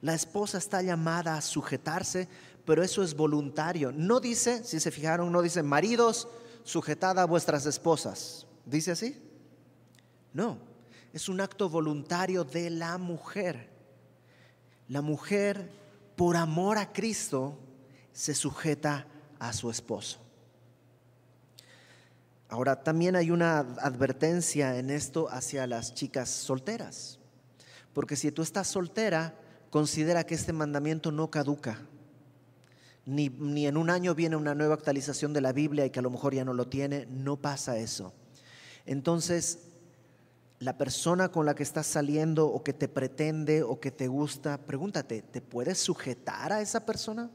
La 0.00 0.14
esposa 0.14 0.58
está 0.58 0.82
llamada 0.82 1.36
a 1.36 1.40
sujetarse, 1.40 2.28
pero 2.64 2.82
eso 2.82 3.02
es 3.02 3.14
voluntario. 3.14 3.92
No 3.92 4.20
dice, 4.20 4.64
si 4.64 4.80
se 4.80 4.90
fijaron, 4.90 5.32
no 5.32 5.40
dice, 5.40 5.62
maridos, 5.62 6.28
sujetad 6.62 7.18
a 7.18 7.24
vuestras 7.24 7.64
esposas. 7.66 8.46
¿Dice 8.66 8.90
así? 8.90 9.16
No, 10.32 10.58
es 11.12 11.28
un 11.28 11.40
acto 11.40 11.68
voluntario 11.68 12.44
de 12.44 12.70
la 12.70 12.98
mujer. 12.98 13.70
La 14.88 15.00
mujer, 15.00 15.70
por 16.16 16.36
amor 16.36 16.76
a 16.76 16.92
Cristo, 16.92 17.58
se 18.12 18.34
sujeta 18.34 19.06
a 19.38 19.52
su 19.52 19.70
esposo. 19.70 20.23
Ahora, 22.54 22.84
también 22.84 23.16
hay 23.16 23.32
una 23.32 23.58
advertencia 23.80 24.78
en 24.78 24.88
esto 24.88 25.28
hacia 25.28 25.66
las 25.66 25.92
chicas 25.92 26.28
solteras, 26.28 27.18
porque 27.92 28.14
si 28.14 28.30
tú 28.30 28.42
estás 28.42 28.68
soltera, 28.68 29.34
considera 29.70 30.22
que 30.22 30.36
este 30.36 30.52
mandamiento 30.52 31.10
no 31.10 31.32
caduca, 31.32 31.80
ni, 33.06 33.28
ni, 33.28 33.66
en 33.66 33.76
un 33.76 33.90
año 33.90 34.14
viene 34.14 34.36
una 34.36 34.54
nueva 34.54 34.74
actualización 34.74 35.32
de 35.32 35.40
la 35.40 35.50
Biblia 35.50 35.84
y 35.84 35.90
que 35.90 35.98
a 35.98 36.02
lo 36.02 36.10
mejor 36.10 36.32
ya 36.32 36.44
no 36.44 36.54
lo 36.54 36.68
tiene, 36.68 37.06
no 37.06 37.38
pasa 37.38 37.76
eso. 37.76 38.12
Entonces, 38.86 39.58
la 40.60 40.78
persona 40.78 41.30
con 41.30 41.46
la 41.46 41.56
que 41.56 41.64
estás 41.64 41.88
saliendo 41.88 42.46
o 42.46 42.62
que 42.62 42.72
te 42.72 42.86
pretende 42.86 43.64
o 43.64 43.80
que 43.80 43.90
te 43.90 44.06
gusta, 44.06 44.58
pregúntate, 44.58 45.22
¿te 45.22 45.40
puedes 45.40 45.78
sujetar 45.78 46.52
a 46.52 46.60
esa 46.60 46.86
persona? 46.86 47.32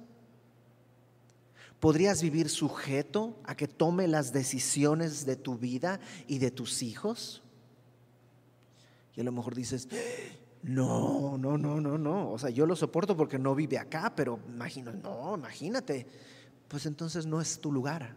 ¿Podrías 1.79 2.21
vivir 2.21 2.49
sujeto 2.49 3.37
a 3.43 3.55
que 3.55 3.67
tome 3.67 4.07
las 4.07 4.33
decisiones 4.33 5.25
de 5.25 5.37
tu 5.37 5.57
vida 5.57 5.99
y 6.27 6.39
de 6.39 6.51
tus 6.51 6.83
hijos? 6.83 7.41
Y 9.15 9.21
a 9.21 9.23
lo 9.23 9.31
mejor 9.31 9.55
dices, 9.55 9.87
no, 10.61 11.37
no, 11.37 11.57
no, 11.57 11.79
no, 11.79 11.97
no. 11.97 12.31
O 12.31 12.37
sea, 12.37 12.49
yo 12.49 12.65
lo 12.65 12.75
soporto 12.75 13.15
porque 13.15 13.39
no 13.39 13.55
vive 13.55 13.77
acá, 13.77 14.13
pero 14.15 14.39
imagino, 14.49 14.91
no, 14.91 15.35
imagínate. 15.35 16.05
Pues 16.67 16.85
entonces 16.85 17.25
no 17.25 17.39
es 17.39 17.59
tu 17.59 17.71
lugar. 17.71 18.13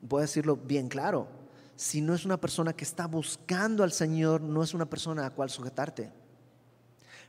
Voy 0.00 0.20
a 0.20 0.22
decirlo 0.22 0.56
bien 0.56 0.88
claro. 0.88 1.28
Si 1.76 2.00
no 2.00 2.14
es 2.14 2.24
una 2.24 2.40
persona 2.40 2.72
que 2.72 2.84
está 2.84 3.06
buscando 3.06 3.84
al 3.84 3.92
Señor, 3.92 4.40
no 4.40 4.62
es 4.62 4.74
una 4.74 4.86
persona 4.86 5.26
a 5.26 5.30
cual 5.30 5.50
sujetarte. 5.50 6.12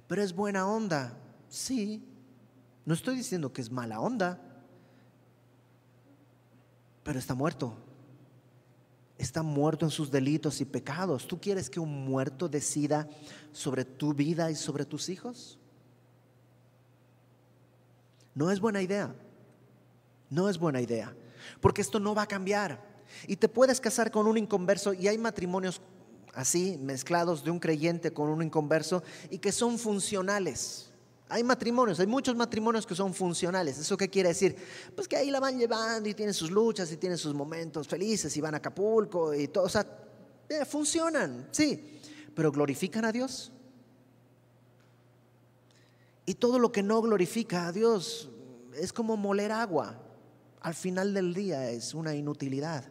Pero 0.08 0.24
es 0.24 0.34
buena 0.34 0.68
onda, 0.68 1.18
sí, 1.50 2.04
no 2.88 2.94
estoy 2.94 3.18
diciendo 3.18 3.52
que 3.52 3.60
es 3.60 3.70
mala 3.70 4.00
onda, 4.00 4.40
pero 7.04 7.20
está 7.20 7.34
muerto. 7.34 7.76
Está 9.18 9.44
muerto 9.44 9.84
en 9.84 9.92
sus 9.92 10.10
delitos 10.10 10.62
y 10.62 10.66
pecados. 10.66 11.28
¿Tú 11.28 11.38
quieres 11.38 11.70
que 11.70 11.82
un 11.82 12.06
muerto 12.06 12.48
decida 12.48 13.10
sobre 13.52 13.84
tu 13.84 14.14
vida 14.14 14.50
y 14.52 14.56
sobre 14.56 14.86
tus 14.86 15.10
hijos? 15.10 15.60
No 18.34 18.52
es 18.52 18.62
buena 18.62 18.82
idea. 18.82 19.14
No 20.30 20.48
es 20.48 20.58
buena 20.58 20.80
idea. 20.80 21.14
Porque 21.60 21.82
esto 21.82 22.00
no 22.00 22.16
va 22.16 22.22
a 22.22 22.28
cambiar. 22.28 22.82
Y 23.28 23.36
te 23.36 23.50
puedes 23.50 23.82
casar 23.82 24.12
con 24.12 24.28
un 24.28 24.38
inconverso 24.38 24.94
y 24.94 25.10
hay 25.10 25.18
matrimonios 25.18 25.82
así, 26.34 26.78
mezclados 26.78 27.44
de 27.44 27.52
un 27.52 27.60
creyente 27.60 28.14
con 28.14 28.30
un 28.30 28.44
inconverso 28.44 29.04
y 29.30 29.40
que 29.40 29.52
son 29.52 29.78
funcionales. 29.78 30.94
Hay 31.30 31.44
matrimonios, 31.44 32.00
hay 32.00 32.08
muchos 32.08 32.36
matrimonios 32.36 32.86
que 32.86 32.96
son 32.96 33.14
funcionales. 33.14 33.78
¿Eso 33.78 33.98
qué 33.98 34.10
quiere 34.10 34.30
decir? 34.30 34.56
Pues 34.96 35.08
que 35.08 35.18
ahí 35.18 35.30
la 35.30 35.42
van 35.42 35.60
llevando 35.60 36.08
y 36.08 36.14
tienen 36.14 36.34
sus 36.34 36.50
luchas 36.50 36.90
y 36.92 36.98
tienen 36.98 37.18
sus 37.18 37.34
momentos 37.34 37.88
felices 37.88 38.36
y 38.38 38.42
van 38.42 38.54
a 38.54 38.58
Acapulco 38.58 39.34
y 39.34 39.50
todo. 39.50 39.66
O 39.66 39.70
sea, 39.70 39.86
eh, 40.48 40.64
funcionan, 40.64 41.50
sí, 41.52 42.00
pero 42.34 42.50
glorifican 42.52 43.04
a 43.04 43.12
Dios. 43.12 43.52
Y 46.26 46.36
todo 46.36 46.60
lo 46.60 46.72
que 46.72 46.84
no 46.84 47.02
glorifica 47.02 47.68
a 47.68 47.72
Dios 47.74 48.30
es 48.76 48.94
como 48.94 49.18
moler 49.18 49.52
agua. 49.52 50.02
Al 50.62 50.76
final 50.76 51.14
del 51.14 51.34
día 51.34 51.70
es 51.70 51.94
una 51.94 52.16
inutilidad. 52.16 52.86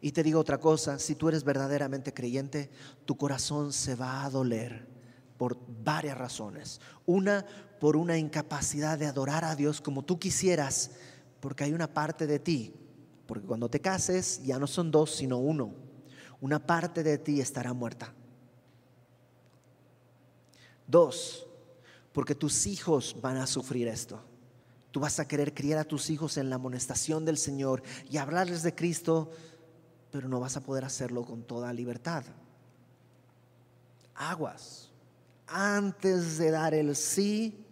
Y 0.00 0.12
te 0.12 0.22
digo 0.22 0.38
otra 0.38 0.58
cosa, 0.58 0.98
si 0.98 1.16
tú 1.16 1.28
eres 1.28 1.42
verdaderamente 1.42 2.14
creyente, 2.14 2.70
tu 3.04 3.16
corazón 3.16 3.72
se 3.72 3.96
va 3.96 4.24
a 4.24 4.30
doler 4.30 4.91
por 5.42 5.58
varias 5.82 6.16
razones. 6.16 6.80
Una, 7.04 7.44
por 7.80 7.96
una 7.96 8.16
incapacidad 8.16 8.96
de 8.96 9.06
adorar 9.06 9.44
a 9.44 9.56
Dios 9.56 9.80
como 9.80 10.04
tú 10.04 10.16
quisieras, 10.16 10.92
porque 11.40 11.64
hay 11.64 11.72
una 11.72 11.92
parte 11.92 12.28
de 12.28 12.38
ti, 12.38 12.72
porque 13.26 13.44
cuando 13.44 13.68
te 13.68 13.80
cases 13.80 14.40
ya 14.44 14.60
no 14.60 14.68
son 14.68 14.92
dos, 14.92 15.16
sino 15.16 15.38
uno. 15.38 15.74
Una 16.40 16.64
parte 16.64 17.02
de 17.02 17.18
ti 17.18 17.40
estará 17.40 17.72
muerta. 17.72 18.14
Dos, 20.86 21.44
porque 22.12 22.36
tus 22.36 22.68
hijos 22.68 23.16
van 23.20 23.36
a 23.38 23.48
sufrir 23.48 23.88
esto. 23.88 24.22
Tú 24.92 25.00
vas 25.00 25.18
a 25.18 25.26
querer 25.26 25.54
criar 25.54 25.80
a 25.80 25.84
tus 25.84 26.08
hijos 26.08 26.36
en 26.36 26.50
la 26.50 26.54
amonestación 26.54 27.24
del 27.24 27.36
Señor 27.36 27.82
y 28.08 28.18
hablarles 28.18 28.62
de 28.62 28.76
Cristo, 28.76 29.28
pero 30.12 30.28
no 30.28 30.38
vas 30.38 30.56
a 30.56 30.60
poder 30.60 30.84
hacerlo 30.84 31.24
con 31.24 31.42
toda 31.42 31.72
libertad. 31.72 32.22
Aguas 34.14 34.91
antes 35.52 36.38
de 36.38 36.50
dar 36.50 36.74
el 36.74 36.96
sí, 36.96 37.64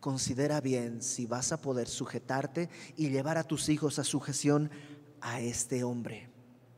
considera 0.00 0.60
bien 0.60 1.02
si 1.02 1.26
vas 1.26 1.52
a 1.52 1.60
poder 1.60 1.88
sujetarte 1.88 2.68
y 2.96 3.08
llevar 3.08 3.38
a 3.38 3.44
tus 3.44 3.68
hijos 3.68 3.98
a 3.98 4.04
sujeción 4.04 4.70
a 5.20 5.40
este 5.40 5.82
hombre. 5.82 6.28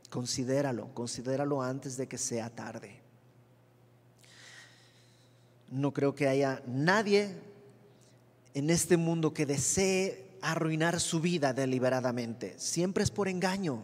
Considéralo, 0.09 0.93
considéralo 0.93 1.61
antes 1.61 1.97
de 1.97 2.07
que 2.07 2.17
sea 2.17 2.49
tarde. 2.49 3.01
No 5.69 5.93
creo 5.93 6.15
que 6.15 6.27
haya 6.27 6.63
nadie 6.65 7.35
en 8.53 8.69
este 8.69 8.95
mundo 8.95 9.33
que 9.33 9.45
desee 9.45 10.27
arruinar 10.41 10.99
su 10.99 11.19
vida 11.19 11.53
deliberadamente. 11.53 12.57
Siempre 12.57 13.03
es 13.03 13.11
por 13.11 13.27
engaño. 13.27 13.83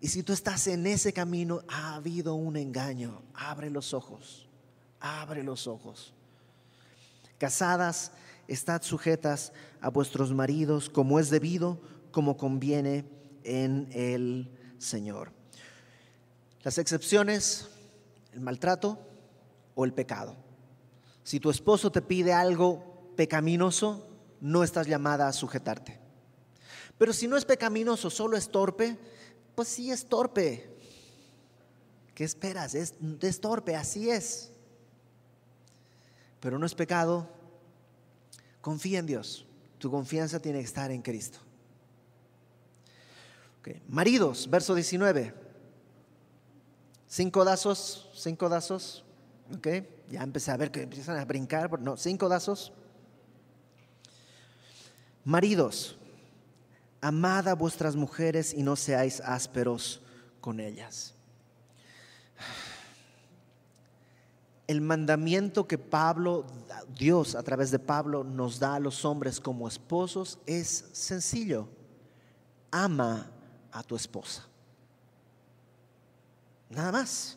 Y 0.00 0.08
si 0.08 0.22
tú 0.22 0.32
estás 0.32 0.66
en 0.66 0.86
ese 0.86 1.12
camino, 1.12 1.62
ha 1.68 1.94
habido 1.94 2.34
un 2.34 2.56
engaño. 2.56 3.22
Abre 3.34 3.70
los 3.70 3.94
ojos, 3.94 4.48
abre 5.02 5.42
los 5.42 5.66
ojos. 5.66 6.14
Casadas, 7.38 8.12
estad 8.48 8.82
sujetas 8.82 9.52
a 9.80 9.90
vuestros 9.90 10.32
maridos 10.32 10.88
como 10.88 11.18
es 11.18 11.28
debido, 11.28 11.80
como 12.12 12.36
conviene 12.36 13.04
en 13.42 13.88
el 13.92 14.50
Señor. 14.78 15.32
Las 16.62 16.78
excepciones, 16.78 17.68
el 18.32 18.40
maltrato 18.40 18.98
o 19.74 19.84
el 19.84 19.92
pecado. 19.92 20.36
Si 21.24 21.40
tu 21.40 21.50
esposo 21.50 21.90
te 21.90 22.02
pide 22.02 22.32
algo 22.32 23.12
pecaminoso, 23.16 24.08
no 24.40 24.62
estás 24.62 24.86
llamada 24.86 25.26
a 25.26 25.32
sujetarte. 25.32 25.98
Pero 26.98 27.12
si 27.12 27.26
no 27.26 27.36
es 27.36 27.44
pecaminoso, 27.44 28.10
solo 28.10 28.36
es 28.36 28.48
torpe, 28.48 28.96
pues 29.56 29.68
sí 29.68 29.90
es 29.90 30.06
torpe. 30.06 30.76
¿Qué 32.14 32.22
esperas? 32.22 32.74
Es, 32.74 32.94
es 33.20 33.40
torpe, 33.40 33.74
así 33.74 34.10
es. 34.10 34.51
Pero 36.42 36.58
no 36.58 36.66
es 36.66 36.74
pecado. 36.74 37.28
Confía 38.60 38.98
en 38.98 39.06
Dios. 39.06 39.46
Tu 39.78 39.88
confianza 39.88 40.40
tiene 40.40 40.58
que 40.58 40.64
estar 40.64 40.90
en 40.90 41.00
Cristo. 41.00 41.38
Maridos, 43.86 44.50
verso 44.50 44.74
19. 44.74 45.32
Cinco 47.06 47.44
dazos, 47.44 48.10
cinco 48.14 48.48
dazos. 48.48 49.04
Ya 50.10 50.22
empecé 50.22 50.50
a 50.50 50.56
ver 50.56 50.72
que 50.72 50.82
empiezan 50.82 51.16
a 51.16 51.24
brincar. 51.24 51.80
No, 51.80 51.96
cinco 51.96 52.28
dazos. 52.28 52.72
Maridos, 55.24 55.96
amad 57.00 57.46
a 57.46 57.54
vuestras 57.54 57.94
mujeres 57.94 58.52
y 58.52 58.64
no 58.64 58.74
seáis 58.74 59.20
ásperos 59.20 60.02
con 60.40 60.58
ellas. 60.58 61.14
El 64.66 64.80
mandamiento 64.80 65.66
que 65.66 65.78
Pablo, 65.78 66.46
Dios 66.96 67.34
a 67.34 67.42
través 67.42 67.70
de 67.70 67.78
Pablo 67.78 68.24
nos 68.24 68.58
da 68.58 68.76
a 68.76 68.80
los 68.80 69.04
hombres 69.04 69.40
como 69.40 69.66
esposos 69.66 70.38
es 70.46 70.86
sencillo. 70.92 71.68
Ama 72.70 73.30
a 73.72 73.82
tu 73.82 73.96
esposa. 73.96 74.46
Nada 76.70 76.92
más. 76.92 77.36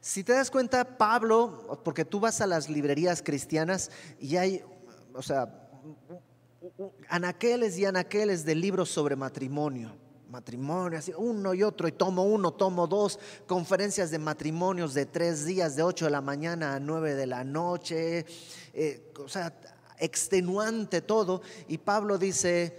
Si 0.00 0.24
te 0.24 0.32
das 0.32 0.50
cuenta, 0.50 0.98
Pablo, 0.98 1.80
porque 1.84 2.04
tú 2.04 2.20
vas 2.20 2.40
a 2.40 2.46
las 2.46 2.68
librerías 2.68 3.22
cristianas 3.22 3.90
y 4.20 4.36
hay, 4.36 4.64
o 5.14 5.22
sea, 5.22 5.70
anaqueles 7.08 7.78
y 7.78 7.84
anaqueles 7.84 8.44
de 8.44 8.54
libros 8.54 8.90
sobre 8.90 9.16
matrimonio. 9.16 9.92
Matrimonio, 10.32 10.98
así, 10.98 11.12
uno 11.14 11.52
y 11.52 11.62
otro, 11.62 11.86
y 11.86 11.92
tomo 11.92 12.24
uno, 12.24 12.54
tomo 12.54 12.86
dos, 12.86 13.18
conferencias 13.46 14.10
de 14.10 14.18
matrimonios 14.18 14.94
de 14.94 15.04
tres 15.04 15.44
días, 15.44 15.76
de 15.76 15.82
ocho 15.82 16.06
de 16.06 16.10
la 16.10 16.22
mañana 16.22 16.74
a 16.74 16.80
nueve 16.80 17.14
de 17.14 17.26
la 17.26 17.44
noche, 17.44 18.24
eh, 18.72 19.12
o 19.22 19.28
sea, 19.28 19.54
extenuante 19.98 21.02
todo. 21.02 21.42
Y 21.68 21.76
Pablo 21.76 22.16
dice, 22.16 22.74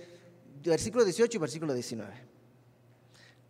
versículo 0.64 1.06
18 1.06 1.38
y 1.38 1.40
versículo 1.40 1.74
19. 1.76 2.12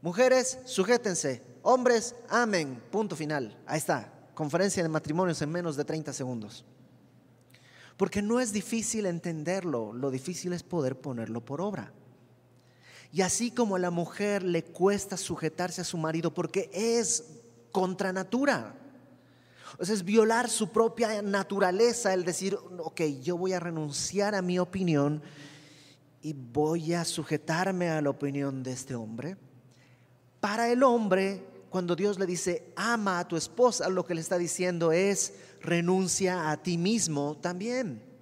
Mujeres, 0.01 0.59
sujétense. 0.65 1.41
Hombres, 1.61 2.13
amen. 2.27 2.83
Punto 2.91 3.15
final. 3.15 3.57
Ahí 3.65 3.77
está. 3.77 4.11
Conferencia 4.33 4.83
de 4.83 4.89
matrimonios 4.89 5.41
en 5.41 5.49
menos 5.49 5.77
de 5.77 5.85
30 5.85 6.11
segundos. 6.11 6.65
Porque 7.95 8.21
no 8.21 8.41
es 8.41 8.51
difícil 8.51 9.05
entenderlo, 9.05 9.93
lo 9.93 10.11
difícil 10.11 10.51
es 10.51 10.61
poder 10.61 10.99
ponerlo 10.99 11.39
por 11.39 11.61
obra. 11.61 11.93
Y 13.13 13.21
así 13.21 13.51
como 13.51 13.75
a 13.75 13.79
la 13.79 13.91
mujer 13.91 14.41
le 14.41 14.63
cuesta 14.63 15.17
sujetarse 15.17 15.81
a 15.81 15.83
su 15.83 15.99
marido 15.99 16.33
porque 16.33 16.71
es 16.73 17.23
contra 17.71 18.11
natura. 18.11 18.75
Es 19.79 20.03
violar 20.03 20.49
su 20.49 20.69
propia 20.69 21.21
naturaleza 21.21 22.11
el 22.11 22.25
decir, 22.25 22.57
ok, 22.79 23.01
yo 23.21 23.37
voy 23.37 23.53
a 23.53 23.59
renunciar 23.59 24.33
a 24.33 24.41
mi 24.41 24.57
opinión 24.57 25.21
y 26.23 26.33
voy 26.33 26.95
a 26.95 27.05
sujetarme 27.05 27.91
a 27.91 28.01
la 28.01 28.09
opinión 28.09 28.63
de 28.63 28.71
este 28.71 28.95
hombre. 28.95 29.37
Para 30.39 30.71
el 30.71 30.81
hombre, 30.81 31.45
cuando 31.69 31.95
Dios 31.95 32.17
le 32.17 32.25
dice, 32.25 32.73
ama 32.75 33.19
a 33.19 33.27
tu 33.27 33.37
esposa, 33.37 33.89
lo 33.89 34.07
que 34.07 34.15
le 34.15 34.21
está 34.21 34.39
diciendo 34.39 34.91
es, 34.91 35.33
renuncia 35.61 36.49
a 36.49 36.63
ti 36.63 36.79
mismo 36.79 37.37
también. 37.37 38.12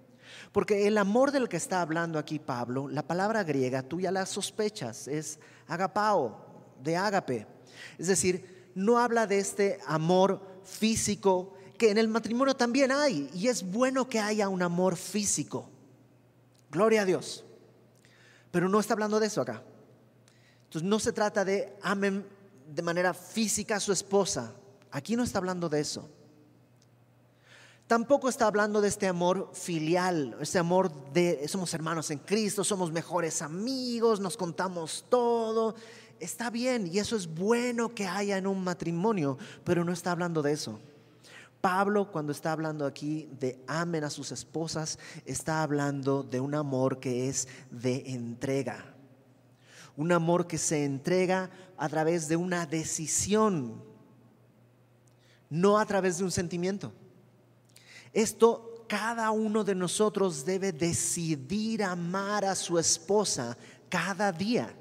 Porque 0.51 0.87
el 0.87 0.97
amor 0.97 1.31
del 1.31 1.47
que 1.47 1.57
está 1.57 1.81
hablando 1.81 2.19
aquí 2.19 2.39
Pablo, 2.39 2.87
la 2.89 3.03
palabra 3.03 3.43
griega, 3.43 3.83
tú 3.83 4.01
ya 4.01 4.11
la 4.11 4.25
sospechas, 4.25 5.07
es 5.07 5.39
agapao, 5.67 6.45
de 6.83 6.97
ágape. 6.97 7.47
Es 7.97 8.07
decir, 8.07 8.71
no 8.75 8.99
habla 8.99 9.27
de 9.27 9.39
este 9.39 9.79
amor 9.85 10.41
físico 10.63 11.53
que 11.77 11.89
en 11.89 11.97
el 11.97 12.07
matrimonio 12.07 12.55
también 12.55 12.91
hay, 12.91 13.29
y 13.33 13.47
es 13.47 13.63
bueno 13.63 14.07
que 14.07 14.19
haya 14.19 14.49
un 14.49 14.61
amor 14.61 14.97
físico. 14.97 15.69
Gloria 16.69 17.01
a 17.01 17.05
Dios. 17.05 17.43
Pero 18.51 18.69
no 18.69 18.79
está 18.79 18.93
hablando 18.93 19.19
de 19.19 19.27
eso 19.27 19.41
acá. 19.41 19.63
Entonces 20.65 20.87
no 20.87 20.99
se 20.99 21.11
trata 21.11 21.43
de 21.43 21.75
amen 21.81 22.25
de 22.67 22.81
manera 22.81 23.13
física 23.13 23.77
a 23.77 23.79
su 23.79 23.91
esposa. 23.91 24.53
Aquí 24.91 25.15
no 25.15 25.23
está 25.23 25.39
hablando 25.39 25.69
de 25.69 25.79
eso. 25.79 26.09
Tampoco 27.91 28.29
está 28.29 28.47
hablando 28.47 28.79
de 28.79 28.87
este 28.87 29.05
amor 29.05 29.49
filial, 29.51 30.37
este 30.39 30.57
amor 30.57 30.89
de 31.11 31.45
somos 31.49 31.73
hermanos 31.73 32.09
en 32.09 32.19
Cristo, 32.19 32.63
somos 32.63 32.89
mejores 32.89 33.41
amigos, 33.41 34.21
nos 34.21 34.37
contamos 34.37 35.03
todo. 35.09 35.75
Está 36.17 36.49
bien 36.49 36.87
y 36.87 36.99
eso 36.99 37.17
es 37.17 37.27
bueno 37.27 37.93
que 37.93 38.07
haya 38.07 38.37
en 38.37 38.47
un 38.47 38.63
matrimonio, 38.63 39.37
pero 39.65 39.83
no 39.83 39.91
está 39.91 40.13
hablando 40.13 40.41
de 40.41 40.53
eso. 40.53 40.79
Pablo 41.59 42.09
cuando 42.13 42.31
está 42.31 42.53
hablando 42.53 42.85
aquí 42.85 43.27
de 43.41 43.61
amen 43.67 44.05
a 44.05 44.09
sus 44.09 44.31
esposas, 44.31 44.97
está 45.25 45.61
hablando 45.61 46.23
de 46.23 46.39
un 46.39 46.55
amor 46.55 46.97
que 47.01 47.27
es 47.27 47.49
de 47.71 48.03
entrega 48.05 48.85
un 49.97 50.13
amor 50.13 50.47
que 50.47 50.57
se 50.57 50.85
entrega 50.85 51.49
a 51.77 51.89
través 51.89 52.29
de 52.29 52.37
una 52.37 52.65
decisión, 52.65 53.83
no 55.49 55.77
a 55.77 55.85
través 55.85 56.19
de 56.19 56.23
un 56.23 56.31
sentimiento. 56.31 56.93
Esto 58.13 58.85
cada 58.87 59.31
uno 59.31 59.63
de 59.63 59.73
nosotros 59.73 60.43
debe 60.43 60.71
decidir 60.73 61.83
amar 61.83 62.43
a 62.43 62.55
su 62.55 62.77
esposa 62.77 63.57
cada 63.87 64.31
día. 64.31 64.75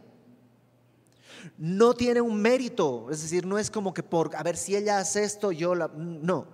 No 1.56 1.94
tiene 1.94 2.20
un 2.20 2.40
mérito, 2.40 3.08
es 3.10 3.22
decir, 3.22 3.46
no 3.46 3.58
es 3.58 3.70
como 3.70 3.94
que 3.94 4.02
por, 4.02 4.34
a 4.34 4.42
ver 4.42 4.56
si 4.56 4.74
ella 4.74 4.98
hace 4.98 5.22
esto, 5.22 5.52
yo 5.52 5.74
la... 5.74 5.88
No, 5.88 6.46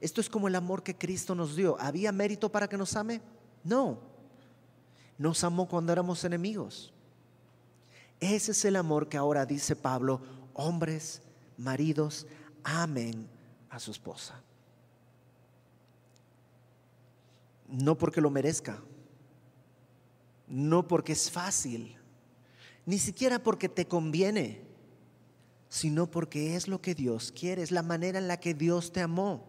esto 0.00 0.20
es 0.20 0.28
como 0.28 0.48
el 0.48 0.54
amor 0.54 0.82
que 0.82 0.96
Cristo 0.96 1.34
nos 1.34 1.56
dio. 1.56 1.80
¿Había 1.80 2.12
mérito 2.12 2.50
para 2.50 2.68
que 2.68 2.76
nos 2.76 2.96
ame? 2.96 3.22
No. 3.62 4.00
Nos 5.16 5.44
amó 5.44 5.68
cuando 5.68 5.92
éramos 5.92 6.24
enemigos. 6.24 6.92
Ese 8.20 8.52
es 8.52 8.64
el 8.64 8.76
amor 8.76 9.08
que 9.08 9.16
ahora 9.16 9.46
dice 9.46 9.76
Pablo, 9.76 10.20
hombres, 10.52 11.22
maridos, 11.56 12.26
amen 12.64 13.28
a 13.70 13.78
su 13.78 13.90
esposa. 13.90 14.42
No 17.74 17.98
porque 17.98 18.20
lo 18.20 18.30
merezca, 18.30 18.80
no 20.46 20.86
porque 20.86 21.12
es 21.12 21.28
fácil, 21.28 21.96
ni 22.86 22.98
siquiera 22.98 23.42
porque 23.42 23.68
te 23.68 23.88
conviene, 23.88 24.62
sino 25.68 26.08
porque 26.08 26.54
es 26.54 26.68
lo 26.68 26.80
que 26.80 26.94
Dios 26.94 27.32
quiere, 27.32 27.62
es 27.62 27.72
la 27.72 27.82
manera 27.82 28.20
en 28.20 28.28
la 28.28 28.38
que 28.38 28.54
Dios 28.54 28.92
te 28.92 29.00
amó. 29.00 29.44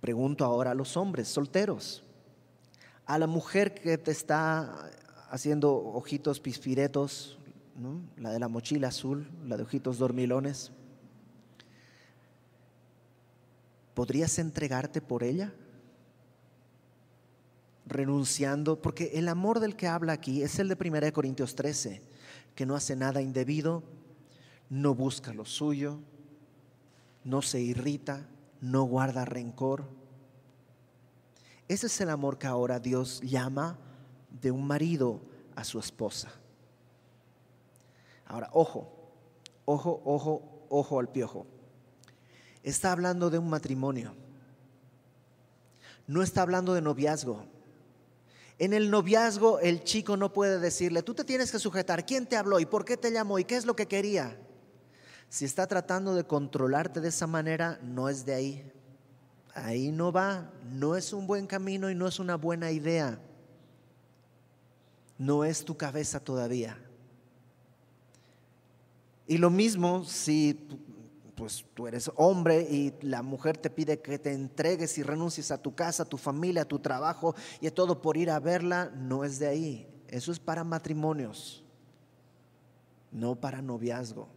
Pregunto 0.00 0.44
ahora 0.44 0.72
a 0.72 0.74
los 0.74 0.96
hombres 0.96 1.28
solteros, 1.28 2.02
a 3.06 3.18
la 3.18 3.28
mujer 3.28 3.74
que 3.74 3.98
te 3.98 4.10
está 4.10 4.90
haciendo 5.30 5.76
ojitos 5.76 6.40
pispiretos, 6.40 7.38
la 8.16 8.32
de 8.32 8.40
la 8.40 8.48
mochila 8.48 8.88
azul, 8.88 9.30
la 9.46 9.56
de 9.56 9.62
ojitos 9.62 9.98
dormilones. 9.98 10.72
¿Podrías 13.98 14.38
entregarte 14.38 15.00
por 15.00 15.24
ella? 15.24 15.52
Renunciando, 17.84 18.80
porque 18.80 19.10
el 19.14 19.26
amor 19.26 19.58
del 19.58 19.74
que 19.74 19.88
habla 19.88 20.12
aquí 20.12 20.44
es 20.44 20.60
el 20.60 20.68
de 20.68 20.76
1 20.80 21.12
Corintios 21.12 21.56
13, 21.56 22.00
que 22.54 22.64
no 22.64 22.76
hace 22.76 22.94
nada 22.94 23.20
indebido, 23.20 23.82
no 24.70 24.94
busca 24.94 25.34
lo 25.34 25.44
suyo, 25.44 25.98
no 27.24 27.42
se 27.42 27.60
irrita, 27.60 28.28
no 28.60 28.84
guarda 28.84 29.24
rencor. 29.24 29.88
Ese 31.66 31.88
es 31.88 32.00
el 32.00 32.10
amor 32.10 32.38
que 32.38 32.46
ahora 32.46 32.78
Dios 32.78 33.20
llama 33.22 33.80
de 34.30 34.52
un 34.52 34.64
marido 34.64 35.22
a 35.56 35.64
su 35.64 35.80
esposa. 35.80 36.30
Ahora, 38.26 38.48
ojo, 38.52 39.10
ojo, 39.64 40.00
ojo, 40.04 40.66
ojo 40.68 41.00
al 41.00 41.08
piojo. 41.08 41.57
Está 42.68 42.92
hablando 42.92 43.30
de 43.30 43.38
un 43.38 43.48
matrimonio. 43.48 44.14
No 46.06 46.22
está 46.22 46.42
hablando 46.42 46.74
de 46.74 46.82
noviazgo. 46.82 47.46
En 48.58 48.74
el 48.74 48.90
noviazgo 48.90 49.58
el 49.60 49.84
chico 49.84 50.18
no 50.18 50.34
puede 50.34 50.58
decirle, 50.58 51.02
tú 51.02 51.14
te 51.14 51.24
tienes 51.24 51.50
que 51.50 51.58
sujetar, 51.58 52.04
¿quién 52.04 52.26
te 52.26 52.36
habló 52.36 52.60
y 52.60 52.66
por 52.66 52.84
qué 52.84 52.98
te 52.98 53.10
llamó 53.10 53.38
y 53.38 53.44
qué 53.44 53.56
es 53.56 53.64
lo 53.64 53.74
que 53.74 53.88
quería? 53.88 54.36
Si 55.30 55.46
está 55.46 55.66
tratando 55.66 56.14
de 56.14 56.24
controlarte 56.24 57.00
de 57.00 57.08
esa 57.08 57.26
manera, 57.26 57.80
no 57.82 58.10
es 58.10 58.26
de 58.26 58.34
ahí. 58.34 58.72
Ahí 59.54 59.90
no 59.90 60.12
va, 60.12 60.50
no 60.70 60.94
es 60.94 61.14
un 61.14 61.26
buen 61.26 61.46
camino 61.46 61.90
y 61.90 61.94
no 61.94 62.06
es 62.06 62.18
una 62.18 62.36
buena 62.36 62.70
idea. 62.70 63.18
No 65.16 65.42
es 65.42 65.64
tu 65.64 65.74
cabeza 65.74 66.20
todavía. 66.20 66.76
Y 69.26 69.38
lo 69.38 69.48
mismo 69.48 70.04
si 70.04 70.68
pues 71.38 71.64
tú 71.72 71.86
eres 71.86 72.10
hombre 72.16 72.62
y 72.62 72.92
la 73.00 73.22
mujer 73.22 73.56
te 73.56 73.70
pide 73.70 74.00
que 74.00 74.18
te 74.18 74.32
entregues 74.32 74.98
y 74.98 75.04
renuncies 75.04 75.52
a 75.52 75.62
tu 75.62 75.72
casa, 75.72 76.02
a 76.02 76.06
tu 76.06 76.18
familia, 76.18 76.62
a 76.62 76.68
tu 76.68 76.80
trabajo 76.80 77.36
y 77.60 77.68
a 77.68 77.74
todo 77.74 78.02
por 78.02 78.16
ir 78.16 78.28
a 78.28 78.40
verla, 78.40 78.90
no 78.96 79.22
es 79.22 79.38
de 79.38 79.46
ahí. 79.46 79.88
Eso 80.08 80.32
es 80.32 80.40
para 80.40 80.64
matrimonios, 80.64 81.62
no 83.12 83.36
para 83.36 83.62
noviazgo. 83.62 84.28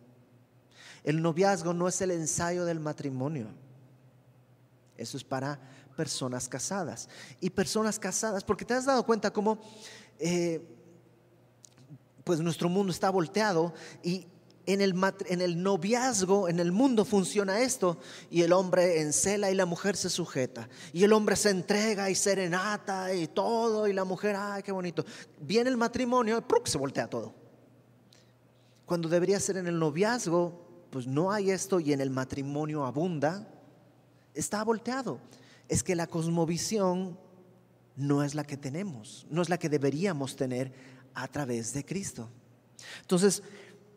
El 1.04 1.24
noviazgo 1.24 1.74
no 1.74 1.88
es 1.88 2.00
el 2.02 2.12
ensayo 2.12 2.66
del 2.66 2.80
matrimonio. 2.80 3.48
Eso 4.96 5.18
es 5.18 5.24
para 5.24 5.60
personas 5.98 6.48
casadas. 6.48 7.10
Y 7.40 7.50
personas 7.50 7.98
casadas, 7.98 8.44
porque 8.44 8.64
te 8.64 8.76
has 8.76 8.86
dado 8.86 9.04
cuenta 9.08 9.34
cómo 9.34 9.58
eh, 10.20 10.64
pues 12.24 12.40
nuestro 12.42 12.70
mundo 12.70 12.92
está 12.92 13.10
volteado 13.10 13.74
y 14.04 14.28
en 14.66 14.82
el, 14.82 15.64
noviazgo, 15.64 16.48
en 16.48 16.60
el 16.60 16.72
mundo 16.72 17.06
funciona 17.06 17.62
esto, 17.62 17.98
y 18.30 18.42
el 18.42 18.54
hombre 18.54 19.02
encela 19.02 19.50
y 19.52 19.56
la 19.56 19.66
mujer 19.66 19.96
se 19.96 20.10
sujeta, 20.10 20.70
y 20.94 21.04
el 21.04 21.14
hombre 21.14 21.36
se 21.36 21.50
entrega 21.50 22.10
y 22.10 22.16
serenata 22.16 23.14
y 23.14 23.28
todo, 23.28 23.88
y 23.88 23.94
la 23.94 24.04
mujer, 24.04 24.36
ay, 24.38 24.64
qué 24.64 24.72
bonito. 24.72 25.04
Viene 25.40 25.70
el 25.70 25.78
matrimonio 25.78 26.38
y 26.38 26.70
se 26.70 26.78
voltea 26.78 27.10
todo. 27.10 27.34
Cuando 28.86 29.10
debería 29.10 29.40
ser 29.40 29.58
en 29.58 29.68
el 29.68 29.80
noviazgo, 29.80 30.86
pues 30.90 31.08
no 31.08 31.32
hay 31.32 31.52
esto, 31.52 31.80
y 31.80 31.94
en 31.94 32.02
el 32.02 32.10
matrimonio 32.10 32.86
abunda, 32.86 33.48
está 34.34 34.64
volteado. 34.64 35.20
Es 35.68 35.84
que 35.84 35.96
la 35.96 36.08
cosmovisión 36.08 37.18
no 37.96 38.24
es 38.24 38.36
la 38.36 38.44
que 38.44 38.58
tenemos, 38.58 39.26
no 39.30 39.42
es 39.42 39.50
la 39.50 39.58
que 39.58 39.70
deberíamos 39.70 40.36
tener 40.36 40.74
a 41.14 41.28
través 41.28 41.74
de 41.74 41.86
Cristo. 41.86 42.30
Entonces, 43.02 43.44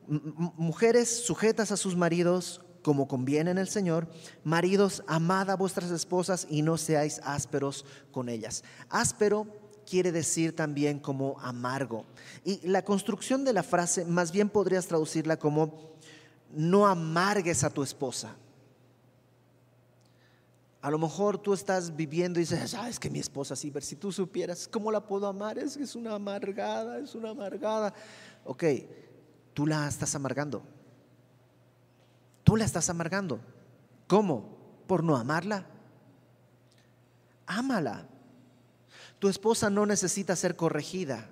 mujeres 0.06 1.24
sujetas 1.24 1.72
a 1.72 1.76
sus 1.76 1.96
maridos 1.96 2.60
como 2.82 3.08
conviene 3.08 3.50
en 3.50 3.58
el 3.58 3.68
Señor, 3.68 4.06
maridos, 4.44 5.02
amad 5.06 5.50
a 5.50 5.56
vuestras 5.56 5.90
esposas 5.90 6.46
y 6.50 6.62
no 6.62 6.76
seáis 6.76 7.20
ásperos 7.24 7.86
con 8.12 8.28
ellas. 8.28 8.62
Áspero 8.90 9.46
quiere 9.84 10.12
decir 10.12 10.54
también 10.54 10.98
como 10.98 11.40
amargo. 11.40 12.04
Y 12.44 12.66
la 12.66 12.84
construcción 12.84 13.44
de 13.44 13.54
la 13.54 13.62
frase 13.62 14.04
más 14.04 14.30
bien 14.32 14.48
podrías 14.48 14.86
traducirla 14.86 15.38
como 15.38 15.94
no 16.52 16.86
amargues 16.86 17.64
a 17.64 17.70
tu 17.70 17.82
esposa. 17.82 18.36
A 20.82 20.90
lo 20.90 20.98
mejor 20.98 21.38
tú 21.38 21.54
estás 21.54 21.96
viviendo 21.96 22.38
y 22.38 22.42
dices, 22.42 22.70
sabes 22.70 23.00
que 23.00 23.08
mi 23.08 23.18
esposa 23.18 23.56
sí, 23.56 23.70
ver 23.70 23.82
si 23.82 23.96
tú 23.96 24.12
supieras 24.12 24.68
cómo 24.68 24.92
la 24.92 25.06
puedo 25.06 25.26
amar, 25.26 25.58
es 25.58 25.78
que 25.78 25.82
es 25.82 25.96
una 25.96 26.14
amargada, 26.14 26.98
es 26.98 27.14
una 27.14 27.30
amargada. 27.30 27.94
Ok, 28.44 28.64
tú 29.54 29.66
la 29.66 29.88
estás 29.88 30.14
amargando. 30.14 30.62
Tú 32.42 32.56
la 32.56 32.64
estás 32.64 32.90
amargando. 32.90 33.40
¿Cómo? 34.06 34.58
Por 34.86 35.02
no 35.02 35.16
amarla. 35.16 35.66
Ámala. 37.46 38.06
Tu 39.18 39.28
esposa 39.28 39.70
no 39.70 39.86
necesita 39.86 40.36
ser 40.36 40.56
corregida, 40.56 41.30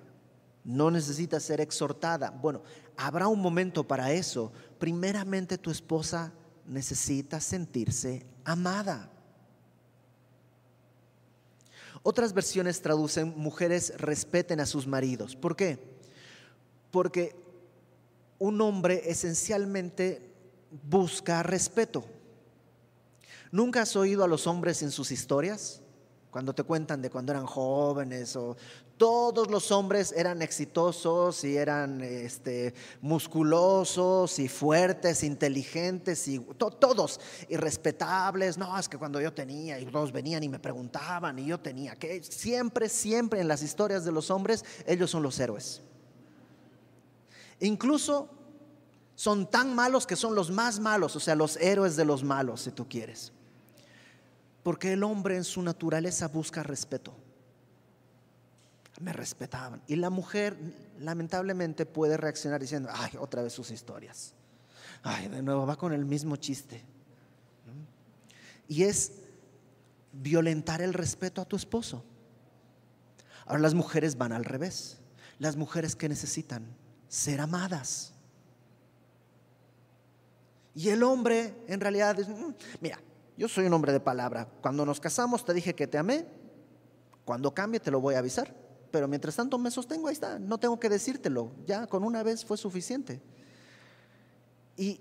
no 0.63 0.89
necesita 0.89 1.39
ser 1.39 1.61
exhortada. 1.61 2.31
Bueno, 2.31 2.63
habrá 2.97 3.27
un 3.27 3.39
momento 3.39 3.87
para 3.87 4.11
eso. 4.11 4.51
Primeramente 4.79 5.59
tu 5.59 5.69
esposa 5.69 6.31
necesita 6.65 7.39
sentirse 7.39 8.25
amada. 8.43 9.11
Otras 12.01 12.33
versiones 12.33 12.81
traducen 12.81 13.33
mujeres 13.37 13.93
respeten 13.97 14.59
a 14.59 14.65
sus 14.65 14.87
maridos. 14.87 15.35
¿Por 15.35 15.55
qué? 15.55 15.79
Porque 16.91 17.42
un 18.43 18.59
hombre 18.59 19.03
esencialmente 19.05 20.21
busca 20.69 21.43
respeto. 21.43 22.03
¿Nunca 23.51 23.83
has 23.83 23.95
oído 23.95 24.21
a 24.25 24.27
los 24.27 24.47
hombres 24.47 24.83
en 24.83 24.91
sus 24.91 25.11
historias? 25.11 25.81
Cuando 26.29 26.53
te 26.53 26.63
cuentan 26.63 27.01
de 27.01 27.09
cuando 27.09 27.31
eran 27.31 27.45
jóvenes 27.45 28.35
o 28.35 28.57
todos 28.97 29.49
los 29.49 29.71
hombres 29.71 30.11
eran 30.11 30.41
exitosos 30.41 31.41
y 31.45 31.55
eran 31.55 32.01
este, 32.01 32.73
musculosos 32.99 34.37
y 34.39 34.49
fuertes, 34.49 35.23
inteligentes 35.23 36.27
y 36.27 36.39
todos 36.39 37.21
y 37.47 37.55
respetables. 37.55 38.57
No, 38.57 38.77
es 38.77 38.89
que 38.89 38.97
cuando 38.97 39.21
yo 39.21 39.31
tenía 39.31 39.79
y 39.79 39.85
todos 39.85 40.11
venían 40.11 40.43
y 40.43 40.49
me 40.49 40.59
preguntaban 40.59 41.39
y 41.39 41.45
yo 41.45 41.61
tenía 41.61 41.95
que 41.95 42.21
siempre, 42.21 42.89
siempre 42.89 43.39
en 43.39 43.47
las 43.47 43.63
historias 43.63 44.03
de 44.03 44.11
los 44.11 44.29
hombres 44.29 44.65
ellos 44.85 45.11
son 45.11 45.23
los 45.23 45.39
héroes. 45.39 45.81
Incluso 47.59 48.29
son 49.15 49.49
tan 49.49 49.75
malos 49.75 50.07
que 50.07 50.15
son 50.15 50.35
los 50.35 50.51
más 50.51 50.79
malos, 50.79 51.15
o 51.15 51.19
sea, 51.19 51.35
los 51.35 51.57
héroes 51.57 51.95
de 51.95 52.05
los 52.05 52.23
malos, 52.23 52.61
si 52.61 52.71
tú 52.71 52.87
quieres. 52.87 53.31
Porque 54.63 54.93
el 54.93 55.03
hombre 55.03 55.35
en 55.35 55.43
su 55.43 55.61
naturaleza 55.61 56.27
busca 56.27 56.63
respeto. 56.63 57.13
Me 59.01 59.11
respetaban. 59.11 59.81
Y 59.87 59.97
la 59.97 60.09
mujer 60.09 60.57
lamentablemente 60.99 61.85
puede 61.85 62.17
reaccionar 62.17 62.61
diciendo, 62.61 62.89
ay, 62.91 63.11
otra 63.19 63.43
vez 63.43 63.53
sus 63.53 63.71
historias. 63.71 64.33
Ay, 65.03 65.27
de 65.27 65.41
nuevo 65.41 65.65
va 65.65 65.75
con 65.75 65.91
el 65.93 66.05
mismo 66.05 66.37
chiste. 66.37 66.83
Y 68.67 68.83
es 68.83 69.11
violentar 70.13 70.81
el 70.81 70.93
respeto 70.93 71.41
a 71.41 71.45
tu 71.45 71.55
esposo. 71.55 72.05
Ahora 73.45 73.61
las 73.61 73.73
mujeres 73.73 74.17
van 74.17 74.31
al 74.31 74.45
revés. 74.45 74.99
Las 75.39 75.57
mujeres 75.57 75.95
que 75.95 76.07
necesitan 76.07 76.65
ser 77.13 77.41
amadas. 77.41 78.11
Y 80.73 80.89
el 80.89 81.03
hombre 81.03 81.53
en 81.67 81.79
realidad 81.79 82.19
es, 82.19 82.27
mm, 82.27 82.55
mira, 82.81 82.99
yo 83.37 83.47
soy 83.47 83.67
un 83.67 83.73
hombre 83.73 83.91
de 83.91 83.99
palabra. 83.99 84.47
Cuando 84.63 84.83
nos 84.83 84.99
casamos 84.99 85.45
te 85.45 85.53
dije 85.53 85.75
que 85.75 85.85
te 85.85 85.99
amé. 85.99 86.25
Cuando 87.23 87.53
cambie 87.53 87.79
te 87.79 87.91
lo 87.91 88.01
voy 88.01 88.15
a 88.15 88.19
avisar. 88.19 88.55
Pero 88.89 89.07
mientras 89.07 89.35
tanto 89.35 89.59
me 89.59 89.69
sostengo, 89.69 90.07
ahí 90.07 90.13
está. 90.13 90.39
No 90.39 90.57
tengo 90.57 90.79
que 90.79 90.89
decírtelo. 90.89 91.51
Ya 91.67 91.85
con 91.85 92.03
una 92.03 92.23
vez 92.23 92.43
fue 92.43 92.57
suficiente. 92.57 93.21
Y 94.75 94.99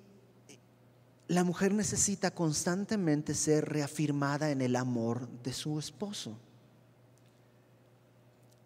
la 1.28 1.44
mujer 1.44 1.72
necesita 1.72 2.30
constantemente 2.30 3.32
ser 3.32 3.70
reafirmada 3.70 4.50
en 4.50 4.60
el 4.60 4.76
amor 4.76 5.30
de 5.42 5.54
su 5.54 5.78
esposo. 5.78 6.38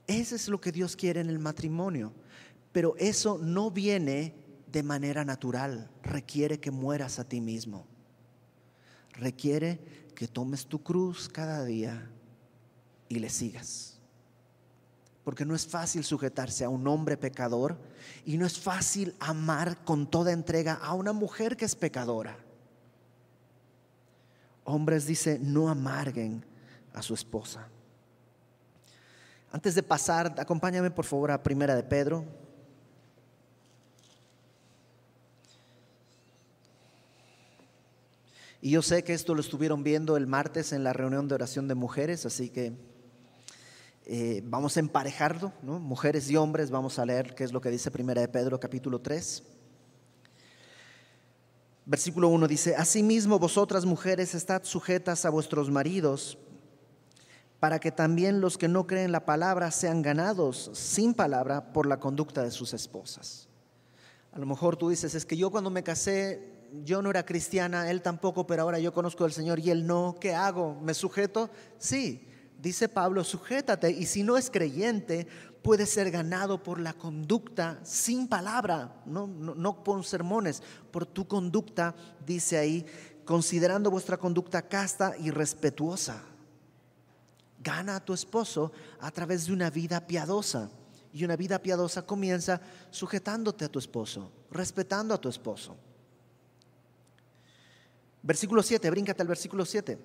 Eso 0.08 0.34
es 0.34 0.48
lo 0.48 0.60
que 0.60 0.72
Dios 0.72 0.96
quiere 0.96 1.20
en 1.20 1.30
el 1.30 1.38
matrimonio. 1.38 2.12
Pero 2.76 2.94
eso 2.98 3.38
no 3.38 3.70
viene 3.70 4.34
de 4.70 4.82
manera 4.82 5.24
natural, 5.24 5.88
requiere 6.02 6.60
que 6.60 6.70
mueras 6.70 7.18
a 7.18 7.24
ti 7.24 7.40
mismo. 7.40 7.86
Requiere 9.12 9.80
que 10.14 10.28
tomes 10.28 10.66
tu 10.66 10.82
cruz 10.82 11.26
cada 11.26 11.64
día 11.64 12.10
y 13.08 13.18
le 13.18 13.30
sigas. 13.30 13.98
Porque 15.24 15.46
no 15.46 15.54
es 15.54 15.66
fácil 15.66 16.04
sujetarse 16.04 16.64
a 16.64 16.68
un 16.68 16.86
hombre 16.86 17.16
pecador 17.16 17.78
y 18.26 18.36
no 18.36 18.44
es 18.44 18.60
fácil 18.60 19.16
amar 19.20 19.82
con 19.82 20.06
toda 20.06 20.32
entrega 20.32 20.74
a 20.74 20.92
una 20.92 21.14
mujer 21.14 21.56
que 21.56 21.64
es 21.64 21.74
pecadora. 21.74 22.36
Hombres 24.64 25.06
dice, 25.06 25.38
no 25.42 25.70
amarguen 25.70 26.44
a 26.92 27.00
su 27.00 27.14
esposa. 27.14 27.68
Antes 29.50 29.74
de 29.74 29.82
pasar, 29.82 30.34
acompáñame 30.38 30.90
por 30.90 31.06
favor 31.06 31.30
a 31.30 31.42
Primera 31.42 31.74
de 31.74 31.82
Pedro, 31.82 32.44
Y 38.66 38.70
yo 38.70 38.82
sé 38.82 39.04
que 39.04 39.14
esto 39.14 39.32
lo 39.36 39.40
estuvieron 39.40 39.84
viendo 39.84 40.16
el 40.16 40.26
martes 40.26 40.72
en 40.72 40.82
la 40.82 40.92
reunión 40.92 41.28
de 41.28 41.36
oración 41.36 41.68
de 41.68 41.76
mujeres, 41.76 42.26
así 42.26 42.50
que 42.50 42.72
eh, 44.06 44.42
vamos 44.44 44.76
a 44.76 44.80
emparejarlo, 44.80 45.52
mujeres 45.62 46.28
y 46.28 46.36
hombres, 46.36 46.72
vamos 46.72 46.98
a 46.98 47.06
leer 47.06 47.36
qué 47.36 47.44
es 47.44 47.52
lo 47.52 47.60
que 47.60 47.70
dice 47.70 47.92
Primera 47.92 48.22
de 48.22 48.26
Pedro 48.26 48.58
capítulo 48.58 49.00
3. 49.00 49.44
Versículo 51.84 52.26
1 52.26 52.48
dice, 52.48 52.74
Asimismo 52.74 53.38
vosotras 53.38 53.84
mujeres 53.84 54.34
estad 54.34 54.64
sujetas 54.64 55.24
a 55.24 55.30
vuestros 55.30 55.70
maridos 55.70 56.36
para 57.60 57.78
que 57.78 57.92
también 57.92 58.40
los 58.40 58.58
que 58.58 58.66
no 58.66 58.88
creen 58.88 59.12
la 59.12 59.24
palabra 59.24 59.70
sean 59.70 60.02
ganados 60.02 60.72
sin 60.74 61.14
palabra 61.14 61.72
por 61.72 61.86
la 61.86 62.00
conducta 62.00 62.42
de 62.42 62.50
sus 62.50 62.74
esposas. 62.74 63.46
A 64.32 64.40
lo 64.40 64.46
mejor 64.46 64.76
tú 64.76 64.88
dices, 64.88 65.14
es 65.14 65.24
que 65.24 65.36
yo 65.36 65.52
cuando 65.52 65.70
me 65.70 65.84
casé, 65.84 66.55
yo 66.84 67.02
no 67.02 67.10
era 67.10 67.24
cristiana, 67.24 67.90
él 67.90 68.02
tampoco, 68.02 68.46
pero 68.46 68.62
ahora 68.62 68.78
yo 68.78 68.92
conozco 68.92 69.24
al 69.24 69.32
Señor 69.32 69.58
y 69.58 69.70
él 69.70 69.86
no, 69.86 70.16
¿qué 70.20 70.34
hago? 70.34 70.78
¿Me 70.80 70.94
sujeto? 70.94 71.50
Sí, 71.78 72.28
dice 72.60 72.88
Pablo, 72.88 73.24
sujétate 73.24 73.90
y 73.90 74.06
si 74.06 74.22
no 74.22 74.36
es 74.36 74.50
creyente, 74.50 75.26
puede 75.62 75.86
ser 75.86 76.10
ganado 76.10 76.62
por 76.62 76.78
la 76.78 76.92
conducta 76.92 77.80
sin 77.82 78.28
palabra, 78.28 79.02
no, 79.04 79.26
no, 79.26 79.54
no 79.54 79.82
por 79.82 80.04
sermones, 80.04 80.62
por 80.90 81.06
tu 81.06 81.26
conducta, 81.26 81.94
dice 82.24 82.56
ahí, 82.58 82.86
considerando 83.24 83.90
vuestra 83.90 84.16
conducta 84.16 84.62
casta 84.62 85.14
y 85.18 85.30
respetuosa. 85.30 86.22
Gana 87.58 87.96
a 87.96 88.04
tu 88.04 88.14
esposo 88.14 88.70
a 89.00 89.10
través 89.10 89.46
de 89.46 89.52
una 89.52 89.70
vida 89.70 90.06
piadosa. 90.06 90.70
Y 91.12 91.24
una 91.24 91.34
vida 91.34 91.58
piadosa 91.60 92.02
comienza 92.02 92.60
sujetándote 92.90 93.64
a 93.64 93.68
tu 93.68 93.78
esposo, 93.78 94.30
respetando 94.50 95.14
a 95.14 95.20
tu 95.20 95.30
esposo. 95.30 95.76
Versículo 98.26 98.60
7, 98.60 98.90
bríncate 98.90 99.22
al 99.22 99.28
versículo 99.28 99.64
7. 99.64 99.98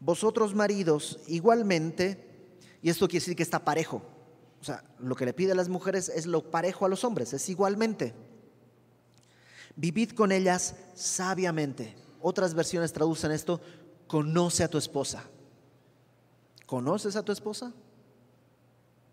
Vosotros 0.00 0.52
maridos 0.52 1.20
igualmente, 1.28 2.50
y 2.82 2.90
esto 2.90 3.06
quiere 3.06 3.20
decir 3.20 3.36
que 3.36 3.44
está 3.44 3.64
parejo. 3.64 4.02
O 4.60 4.64
sea, 4.64 4.82
lo 4.98 5.14
que 5.14 5.26
le 5.26 5.32
pide 5.32 5.52
a 5.52 5.54
las 5.54 5.68
mujeres 5.68 6.08
es 6.08 6.26
lo 6.26 6.50
parejo 6.50 6.84
a 6.84 6.88
los 6.88 7.04
hombres, 7.04 7.32
es 7.32 7.48
igualmente. 7.48 8.14
Vivid 9.76 10.10
con 10.10 10.32
ellas 10.32 10.74
sabiamente. 10.96 11.94
Otras 12.20 12.52
versiones 12.52 12.92
traducen 12.92 13.30
esto, 13.30 13.60
conoce 14.08 14.64
a 14.64 14.68
tu 14.68 14.76
esposa. 14.76 15.22
¿Conoces 16.66 17.14
a 17.14 17.22
tu 17.22 17.30
esposa? 17.30 17.72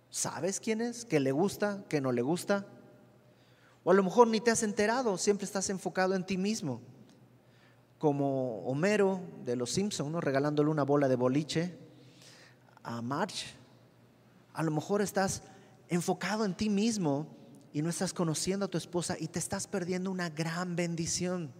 ¿Sabes 0.09 0.59
quién 0.59 0.81
es? 0.81 1.05
¿Que 1.05 1.19
le 1.19 1.31
gusta? 1.31 1.85
¿Que 1.87 2.01
no 2.01 2.11
le 2.11 2.23
gusta? 2.23 2.65
O 3.83 3.91
a 3.91 3.93
lo 3.93 4.01
mejor 4.01 4.27
ni 4.27 4.41
te 4.41 4.49
has 4.49 4.63
enterado, 4.63 5.19
siempre 5.19 5.45
estás 5.45 5.69
enfocado 5.69 6.15
en 6.15 6.25
ti 6.25 6.35
mismo. 6.35 6.81
Como 8.03 8.59
Homero 8.65 9.21
de 9.45 9.55
los 9.55 9.71
Simpsons, 9.71 10.21
regalándole 10.21 10.69
una 10.69 10.83
bola 10.83 11.07
de 11.07 11.15
boliche 11.15 11.73
a 12.83 13.01
Marge. 13.01 13.45
A 14.53 14.61
lo 14.61 14.71
mejor 14.71 15.01
estás 15.01 15.41
enfocado 15.87 16.43
en 16.43 16.53
ti 16.53 16.69
mismo 16.69 17.27
y 17.71 17.81
no 17.81 17.89
estás 17.89 18.11
conociendo 18.11 18.65
a 18.65 18.67
tu 18.67 18.77
esposa 18.77 19.15
y 19.17 19.29
te 19.29 19.39
estás 19.39 19.67
perdiendo 19.67 20.11
una 20.11 20.29
gran 20.29 20.75
bendición. 20.75 21.53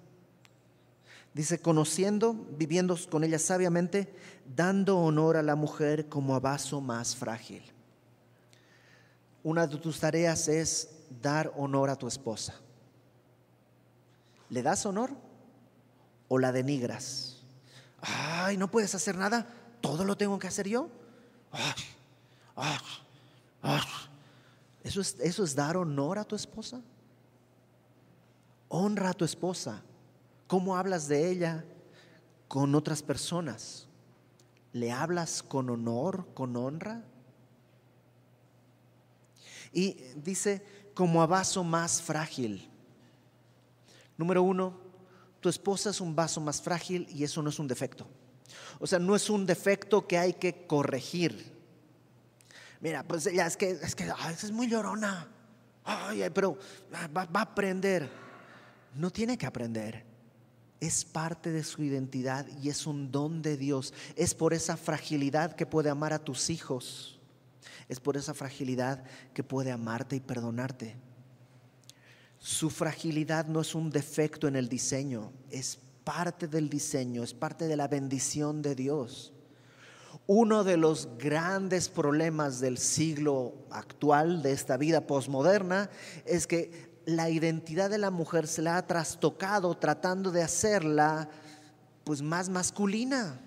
Dice, 1.33 1.61
conociendo, 1.61 2.33
viviendo 2.57 2.97
con 3.09 3.23
ella 3.23 3.39
sabiamente, 3.39 4.13
dando 4.53 4.99
honor 4.99 5.37
a 5.37 5.43
la 5.43 5.55
mujer 5.55 6.09
como 6.09 6.35
a 6.35 6.41
vaso 6.41 6.81
más 6.81 7.15
frágil 7.15 7.63
una 9.43 9.65
de 9.65 9.77
tus 9.77 9.97
tareas 9.97 10.49
es 10.49 10.89
dar 11.21 11.53
honor 11.55 11.89
a 11.89 11.95
tu 11.95 12.07
esposa. 12.07 12.55
¿Le 14.49 14.61
das 14.61 14.85
honor 14.85 15.11
o 16.33 16.39
la 16.39 16.51
denigras? 16.51 17.37
Ay, 18.01 18.57
no 18.57 18.71
puedes 18.71 18.95
hacer 18.95 19.15
nada, 19.15 19.45
todo 19.81 20.03
lo 20.03 20.17
tengo 20.17 20.39
que 20.39 20.47
hacer 20.47 20.67
yo. 20.67 20.89
¿Eso, 24.83 25.01
es, 25.01 25.15
¿Eso 25.19 25.43
es 25.43 25.55
dar 25.55 25.77
honor 25.77 26.17
a 26.17 26.23
tu 26.23 26.35
esposa? 26.35 26.81
Honra 28.67 29.11
a 29.11 29.13
tu 29.13 29.23
esposa. 29.23 29.83
¿Cómo 30.47 30.75
hablas 30.75 31.07
de 31.07 31.29
ella 31.29 31.63
con 32.47 32.73
otras 32.73 33.03
personas? 33.03 33.85
¿Le 34.71 34.91
hablas 34.91 35.43
con 35.43 35.69
honor, 35.69 36.25
con 36.33 36.55
honra? 36.55 37.03
Y 39.71 39.97
dice, 40.15 40.65
como 40.95 41.21
a 41.21 41.27
vaso 41.27 41.63
más 41.63 42.01
frágil. 42.01 42.67
Número 44.17 44.41
uno, 44.41 44.82
tu 45.43 45.49
esposa 45.49 45.89
es 45.89 45.99
un 45.99 46.15
vaso 46.15 46.39
más 46.39 46.61
frágil 46.61 47.05
y 47.09 47.25
eso 47.25 47.41
no 47.41 47.49
es 47.49 47.59
un 47.59 47.67
defecto. 47.67 48.07
O 48.79 48.87
sea, 48.87 48.97
no 48.97 49.13
es 49.15 49.29
un 49.29 49.45
defecto 49.45 50.07
que 50.07 50.17
hay 50.17 50.33
que 50.33 50.65
corregir. 50.65 51.53
Mira, 52.79 53.03
pues 53.03 53.27
ella 53.27 53.45
es 53.45 53.57
que 53.57 53.71
es, 53.71 53.93
que, 53.93 54.09
es 54.31 54.51
muy 54.51 54.67
llorona. 54.69 55.27
Ay, 55.83 56.23
pero 56.33 56.57
va 57.15 57.27
a 57.33 57.41
aprender. 57.41 58.09
No 58.95 59.11
tiene 59.11 59.37
que 59.37 59.45
aprender. 59.45 60.05
Es 60.79 61.03
parte 61.03 61.51
de 61.51 61.63
su 61.63 61.83
identidad 61.83 62.45
y 62.61 62.69
es 62.69 62.87
un 62.87 63.11
don 63.11 63.41
de 63.41 63.57
Dios. 63.57 63.93
Es 64.15 64.33
por 64.33 64.53
esa 64.53 64.77
fragilidad 64.77 65.55
que 65.55 65.65
puede 65.65 65.89
amar 65.89 66.13
a 66.13 66.19
tus 66.19 66.49
hijos 66.49 67.13
es 67.89 67.99
por 67.99 68.17
esa 68.17 68.33
fragilidad 68.33 69.03
que 69.33 69.43
puede 69.43 69.71
amarte 69.71 70.15
y 70.15 70.19
perdonarte. 70.19 70.95
Su 72.43 72.69
fragilidad 72.69 73.45
no 73.45 73.61
es 73.61 73.73
un 73.73 73.89
defecto 73.89 74.49
en 74.49 74.57
el 74.57 74.67
diseño, 74.67 75.31
es 75.49 75.79
parte 76.03 76.49
del 76.49 76.69
diseño, 76.69 77.23
es 77.23 77.33
parte 77.33 77.67
de 77.67 77.77
la 77.77 77.87
bendición 77.87 78.61
de 78.61 78.75
Dios. 78.75 79.31
Uno 80.27 80.65
de 80.65 80.75
los 80.75 81.07
grandes 81.17 81.87
problemas 81.87 82.59
del 82.59 82.77
siglo 82.79 83.53
actual, 83.71 84.41
de 84.41 84.51
esta 84.51 84.75
vida 84.75 85.07
posmoderna, 85.07 85.89
es 86.25 86.45
que 86.45 86.99
la 87.05 87.29
identidad 87.29 87.89
de 87.89 87.97
la 87.97 88.11
mujer 88.11 88.45
se 88.47 88.61
la 88.61 88.75
ha 88.75 88.87
trastocado 88.87 89.73
tratando 89.77 90.29
de 90.29 90.43
hacerla 90.43 91.29
pues 92.03 92.21
más 92.21 92.49
masculina 92.49 93.39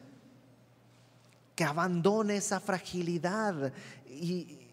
que 1.55 1.65
abandone 1.65 2.39
esa 2.39 2.61
fragilidad. 2.61 3.75
Y 4.09 4.66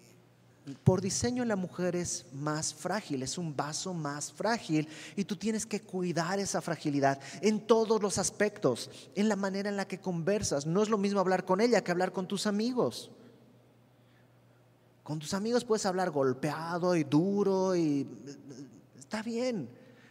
por 0.84 1.02
diseño 1.02 1.43
la 1.43 1.56
mujer 1.56 1.95
es 1.95 2.26
más 2.34 2.73
frágil, 2.73 3.23
es 3.23 3.38
un 3.38 3.56
vaso 3.56 3.93
más 3.93 4.32
frágil 4.32 4.88
y 5.15 5.26
tú 5.26 5.36
tienes 5.36 5.65
que 5.65 5.82
cuidar 5.82 6.39
esa 6.39 6.62
fragilidad 6.62 7.19
en 7.41 7.67
todos 7.67 8.02
los 8.02 8.17
aspectos, 8.17 8.89
en 9.15 9.28
la 9.28 9.36
manera 9.36 9.69
en 9.69 9.78
la 9.78 9.88
que 9.88 9.99
conversas. 9.99 10.65
No 10.65 10.82
es 10.82 10.89
lo 10.89 10.97
mismo 10.97 11.19
hablar 11.19 11.45
con 11.45 11.60
ella 11.60 11.84
que 11.84 11.91
hablar 11.91 12.13
con 12.13 12.28
tus 12.28 12.47
amigos. 12.47 13.12
Con 15.04 15.19
tus 15.19 15.34
amigos 15.34 15.65
puedes 15.65 15.86
hablar 15.86 16.12
golpeado 16.12 16.95
y 16.95 17.04
duro 17.04 17.76
y 17.76 18.08
está 18.97 19.21
bien, 19.21 19.69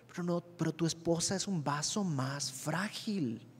pero 0.08 0.22
no, 0.22 0.40
pero 0.40 0.72
tu 0.72 0.84
esposa 0.84 1.34
es 1.34 1.48
un 1.48 1.64
vaso 1.64 2.04
más 2.04 2.52
frágil 2.52 3.51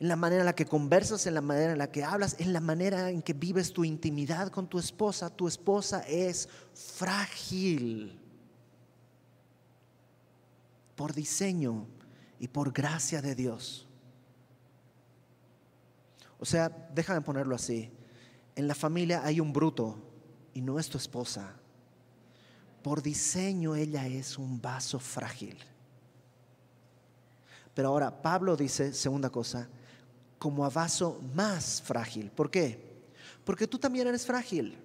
en 0.00 0.08
la 0.08 0.16
manera 0.16 0.42
en 0.42 0.46
la 0.46 0.54
que 0.54 0.66
conversas, 0.66 1.26
en 1.26 1.34
la 1.34 1.40
manera 1.40 1.72
en 1.72 1.78
la 1.78 1.90
que 1.90 2.04
hablas, 2.04 2.36
en 2.38 2.52
la 2.52 2.60
manera 2.60 3.10
en 3.10 3.22
que 3.22 3.32
vives 3.32 3.72
tu 3.72 3.84
intimidad 3.84 4.48
con 4.48 4.66
tu 4.66 4.78
esposa. 4.78 5.30
Tu 5.30 5.48
esposa 5.48 6.00
es 6.00 6.48
frágil 6.74 8.18
por 10.96 11.14
diseño 11.14 11.86
y 12.38 12.48
por 12.48 12.72
gracia 12.72 13.22
de 13.22 13.34
Dios. 13.34 13.86
O 16.38 16.44
sea, 16.44 16.68
déjame 16.94 17.20
ponerlo 17.20 17.54
así. 17.54 17.90
En 18.56 18.66
la 18.66 18.74
familia 18.74 19.22
hay 19.24 19.40
un 19.40 19.52
bruto 19.52 19.98
y 20.52 20.60
no 20.60 20.78
es 20.78 20.88
tu 20.88 20.98
esposa. 20.98 21.54
Por 22.82 23.02
diseño 23.02 23.76
ella 23.76 24.06
es 24.06 24.38
un 24.38 24.60
vaso 24.60 24.98
frágil. 24.98 25.56
Pero 27.74 27.88
ahora 27.88 28.22
Pablo 28.22 28.56
dice, 28.56 28.92
segunda 28.92 29.30
cosa, 29.30 29.68
como 30.42 30.64
a 30.64 30.70
vaso 30.70 31.20
más 31.36 31.80
frágil. 31.80 32.28
¿Por 32.32 32.50
qué? 32.50 32.76
Porque 33.44 33.68
tú 33.68 33.78
también 33.78 34.08
eres 34.08 34.26
frágil. 34.26 34.76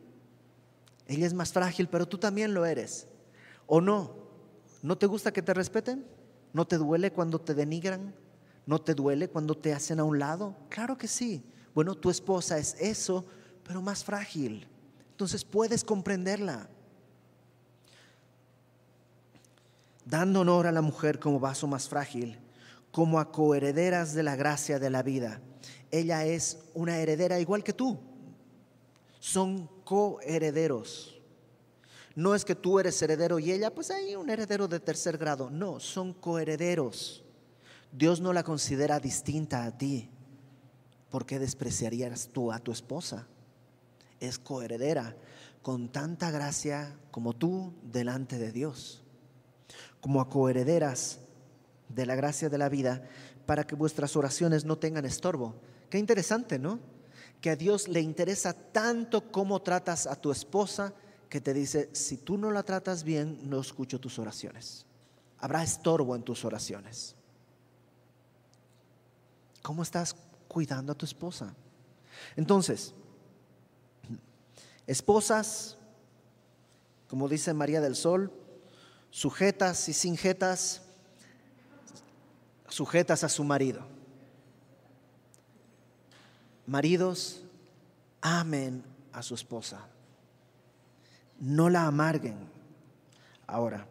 Ella 1.07 1.25
es 1.25 1.33
más 1.33 1.51
frágil, 1.51 1.87
pero 1.89 2.07
tú 2.07 2.19
también 2.19 2.53
lo 2.53 2.63
eres. 2.63 3.07
¿O 3.65 3.81
no? 3.81 4.13
¿No 4.83 4.99
te 4.99 5.07
gusta 5.07 5.33
que 5.33 5.41
te 5.41 5.55
respeten? 5.55 6.05
¿No 6.53 6.67
te 6.67 6.77
duele 6.77 7.11
cuando 7.11 7.41
te 7.41 7.55
denigran? 7.55 8.13
¿No 8.67 8.79
te 8.79 8.93
duele 8.93 9.29
cuando 9.29 9.55
te 9.55 9.73
hacen 9.73 9.99
a 9.99 10.03
un 10.03 10.19
lado? 10.19 10.55
Claro 10.69 10.95
que 10.95 11.07
sí. 11.07 11.43
Bueno, 11.73 11.95
tu 11.95 12.11
esposa 12.11 12.59
es 12.59 12.75
eso, 12.79 13.25
pero 13.63 13.81
más 13.81 14.03
frágil. 14.03 14.67
Entonces 15.09 15.43
puedes 15.43 15.83
comprenderla. 15.83 16.69
Dando 20.05 20.41
honor 20.41 20.67
a 20.67 20.71
la 20.71 20.83
mujer 20.83 21.17
como 21.17 21.39
vaso 21.39 21.65
más 21.65 21.89
frágil, 21.89 22.37
como 22.97 23.19
a 23.19 23.31
coherederas 23.31 24.15
de 24.15 24.23
la 24.23 24.35
gracia 24.35 24.79
de 24.79 24.89
la 24.89 25.03
vida. 25.03 25.39
Ella 25.91 26.25
es 26.25 26.57
una 26.73 26.97
heredera 26.97 27.39
igual 27.39 27.63
que 27.63 27.71
tú. 27.71 27.99
Son 29.19 29.69
coherederos. 29.83 31.21
No 32.15 32.33
es 32.33 32.43
que 32.43 32.55
tú 32.55 32.79
eres 32.79 32.99
heredero 32.99 33.37
y 33.37 33.51
ella, 33.51 33.69
pues 33.69 33.91
hay 33.91 34.15
un 34.15 34.31
heredero 34.31 34.67
de 34.67 34.79
tercer 34.79 35.19
grado. 35.19 35.51
No, 35.51 35.79
son 35.79 36.11
coherederos. 36.11 37.23
Dios 37.91 38.19
no 38.19 38.33
la 38.33 38.41
considera 38.41 38.99
distinta 38.99 39.65
a 39.65 39.77
ti. 39.77 40.09
¿Por 41.11 41.27
qué 41.27 41.37
despreciarías 41.37 42.31
tú 42.33 42.51
a 42.51 42.57
tu 42.57 42.71
esposa? 42.71 43.27
Es 44.19 44.39
coheredera 44.39 45.15
con 45.61 45.89
tanta 45.89 46.31
gracia 46.31 46.97
como 47.11 47.33
tú 47.33 47.75
delante 47.83 48.39
de 48.39 48.51
Dios. 48.51 49.03
Como 50.01 50.19
a 50.19 50.29
coherederas 50.29 51.19
de 51.89 52.05
la 52.05 52.15
gracia 52.15 52.49
de 52.49 52.57
la 52.57 52.69
vida 52.69 53.03
para 53.45 53.65
que 53.65 53.75
vuestras 53.75 54.15
oraciones 54.15 54.65
no 54.65 54.77
tengan 54.77 55.05
estorbo. 55.05 55.55
Qué 55.89 55.97
interesante, 55.97 56.59
¿no? 56.59 56.79
que 57.41 57.49
a 57.49 57.55
Dios 57.55 57.87
le 57.87 58.01
interesa 58.01 58.53
tanto 58.53 59.31
cómo 59.31 59.61
tratas 59.61 60.07
a 60.07 60.15
tu 60.15 60.31
esposa 60.31 60.93
que 61.29 61.41
te 61.41 61.53
dice, 61.53 61.89
si 61.93 62.17
tú 62.17 62.37
no 62.37 62.51
la 62.51 62.63
tratas 62.63 63.03
bien, 63.03 63.49
no 63.49 63.59
escucho 63.59 63.99
tus 63.99 64.17
oraciones. 64.17 64.85
Habrá 65.39 65.63
estorbo 65.63 66.15
en 66.15 66.23
tus 66.23 66.45
oraciones. 66.45 67.15
¿Cómo 69.61 69.83
estás 69.83 70.15
cuidando 70.47 70.93
a 70.93 70.95
tu 70.95 71.05
esposa? 71.05 71.53
Entonces, 72.35 72.93
esposas, 74.87 75.77
como 77.07 77.27
dice 77.27 77.53
María 77.53 77.81
del 77.81 77.95
Sol, 77.95 78.31
sujetas 79.11 79.89
y 79.89 79.93
sin 79.93 80.17
sujetas 82.67 83.23
a 83.23 83.29
su 83.29 83.43
marido. 83.43 83.81
Maridos, 86.65 87.43
amen 88.21 88.83
a 89.13 89.23
su 89.23 89.35
esposa. 89.35 89.87
No 91.39 91.69
la 91.69 91.85
amarguen. 91.85 92.37
Ahora, 93.45 93.87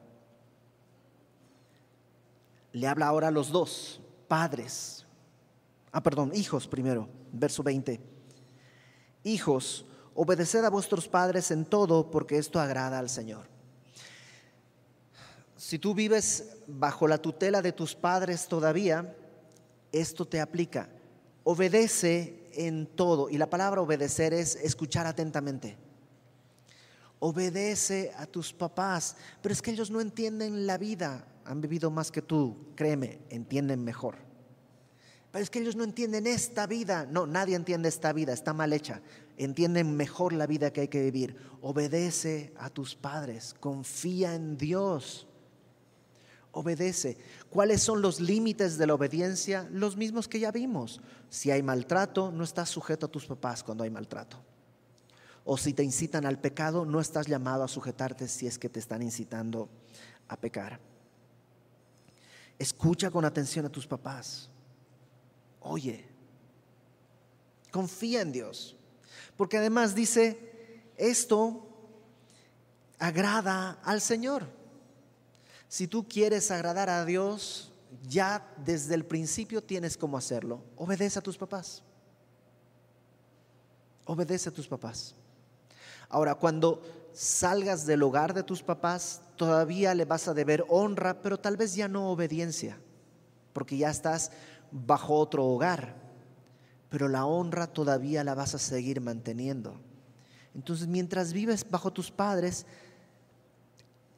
le 2.73 2.87
habla 2.87 3.07
ahora 3.07 3.29
a 3.29 3.31
los 3.31 3.51
dos, 3.51 4.01
padres. 4.29 5.07
Ah, 5.93 6.03
perdón, 6.03 6.33
hijos 6.35 6.69
primero, 6.69 7.09
verso 7.33 7.63
20. 7.63 8.01
Hijos, 9.25 9.87
obedeced 10.15 10.65
a 10.65 10.71
vuestros 10.71 11.09
padres 11.09 11.51
en 11.51 11.65
todo, 11.65 12.11
porque 12.11 12.37
esto 12.37 12.61
agrada 12.61 12.99
al 12.99 13.09
Señor. 13.09 13.56
Si 15.67 15.81
tú 15.81 15.95
vives 15.95 16.59
bajo 16.69 17.09
la 17.09 17.19
tutela 17.19 17.61
de 17.61 17.73
tus 17.73 17.97
padres 17.97 18.47
todavía, 18.47 19.17
esto 19.91 20.25
te 20.25 20.41
aplica. 20.41 20.89
Obedece 21.43 22.49
en 22.53 22.87
todo. 22.87 23.29
Y 23.29 23.37
la 23.37 23.51
palabra 23.51 23.81
obedecer 23.81 24.33
es 24.33 24.55
escuchar 24.55 25.09
atentamente. 25.09 25.77
Obedece 27.19 28.13
a 28.17 28.27
tus 28.27 28.53
papás. 28.53 29.17
Pero 29.43 29.53
es 29.53 29.61
que 29.61 29.73
ellos 29.73 29.91
no 29.91 30.01
entienden 30.01 30.69
la 30.69 30.79
vida. 30.79 31.27
Han 31.45 31.61
vivido 31.61 31.91
más 31.91 32.13
que 32.13 32.23
tú. 32.23 32.57
Créeme, 32.77 33.19
entienden 33.29 33.83
mejor. 33.83 34.19
Pero 35.33 35.43
es 35.43 35.51
que 35.51 35.59
ellos 35.59 35.75
no 35.75 35.83
entienden 35.83 36.29
esta 36.29 36.69
vida. 36.69 37.09
No, 37.11 37.27
nadie 37.27 37.57
entiende 37.57 37.89
esta 37.89 38.13
vida. 38.13 38.33
Está 38.33 38.53
mal 38.53 38.73
hecha. 38.73 39.03
Entienden 39.37 39.97
mejor 39.97 40.33
la 40.33 40.47
vida 40.47 40.73
que 40.73 40.83
hay 40.83 40.89
que 40.89 41.03
vivir. 41.03 41.37
Obedece 41.61 42.53
a 42.57 42.71
tus 42.71 42.95
padres. 42.95 43.53
Confía 43.59 44.37
en 44.37 44.57
Dios 44.57 45.27
obedece. 46.57 47.19
¿Cuáles 47.51 47.83
son 47.83 48.01
los 48.01 48.19
límites 48.19 48.79
de 48.79 48.87
la 48.87 48.95
obediencia? 48.95 49.69
Los 49.71 49.97
mismos 49.97 50.27
que 50.27 50.41
ya 50.41 50.51
vimos. 50.51 51.03
Si 51.29 51.51
hay 51.51 51.63
maltrato, 51.63 52.33
no 52.33 52.45
estás 52.45 52.71
sujeto 52.71 53.07
a 53.07 53.11
tus 53.11 53.27
papás 53.27 53.63
cuando 53.63 53.85
hay 53.85 53.91
maltrato. 53.91 54.39
O 55.45 55.59
si 55.59 55.75
te 55.75 55.85
incitan 55.85 56.25
al 56.25 56.41
pecado, 56.41 56.87
no 56.87 56.99
estás 56.99 57.27
llamado 57.27 57.63
a 57.63 57.69
sujetarte 57.69 58.27
si 58.27 58.47
es 58.47 58.59
que 58.59 58.71
te 58.71 58.81
están 58.81 59.03
incitando 59.03 59.69
a 60.29 60.37
pecar. 60.39 60.81
Escucha 62.59 63.11
con 63.11 63.27
atención 63.27 63.67
a 63.67 63.69
tus 63.69 63.87
papás. 63.87 64.49
Oye, 65.61 66.09
confía 67.71 68.23
en 68.23 68.33
Dios. 68.33 68.77
Porque 69.37 69.59
además 69.59 69.95
dice, 69.95 70.83
esto 70.97 71.69
agrada 72.99 73.73
al 73.85 74.01
Señor. 74.01 74.66
Si 75.77 75.87
tú 75.87 76.09
quieres 76.09 76.51
agradar 76.51 76.89
a 76.89 77.05
Dios, 77.05 77.71
ya 78.09 78.51
desde 78.65 78.95
el 78.95 79.05
principio 79.05 79.63
tienes 79.63 79.99
cómo 79.99 80.17
hacerlo. 80.17 80.63
Obedece 80.75 81.19
a 81.19 81.23
tus 81.23 81.37
papás. 81.37 81.83
Obedece 84.07 84.49
a 84.49 84.53
tus 84.53 84.67
papás. 84.67 85.15
Ahora, 86.09 86.35
cuando 86.35 86.81
salgas 87.13 87.85
del 87.85 88.03
hogar 88.05 88.33
de 88.33 88.43
tus 88.43 88.63
papás, 88.63 89.21
todavía 89.37 89.95
le 89.95 90.07
vas 90.07 90.29
a 90.29 90.33
deber 90.33 90.65
honra, 90.71 91.21
pero 91.21 91.39
tal 91.39 91.59
vez 91.59 91.75
ya 91.75 91.89
no 91.89 92.11
obediencia, 92.11 92.79
porque 93.53 93.77
ya 93.77 93.91
estás 93.91 94.33
bajo 94.71 95.19
otro 95.19 95.45
hogar, 95.45 95.95
pero 96.89 97.07
la 97.07 97.27
honra 97.27 97.67
todavía 97.67 98.25
la 98.25 98.35
vas 98.35 98.55
a 98.55 98.59
seguir 98.59 99.03
manteniendo. 99.03 99.79
Entonces, 100.55 100.87
mientras 100.87 101.35
vives 101.35 101.71
bajo 101.71 101.93
tus 101.93 102.11
padres, 102.11 102.65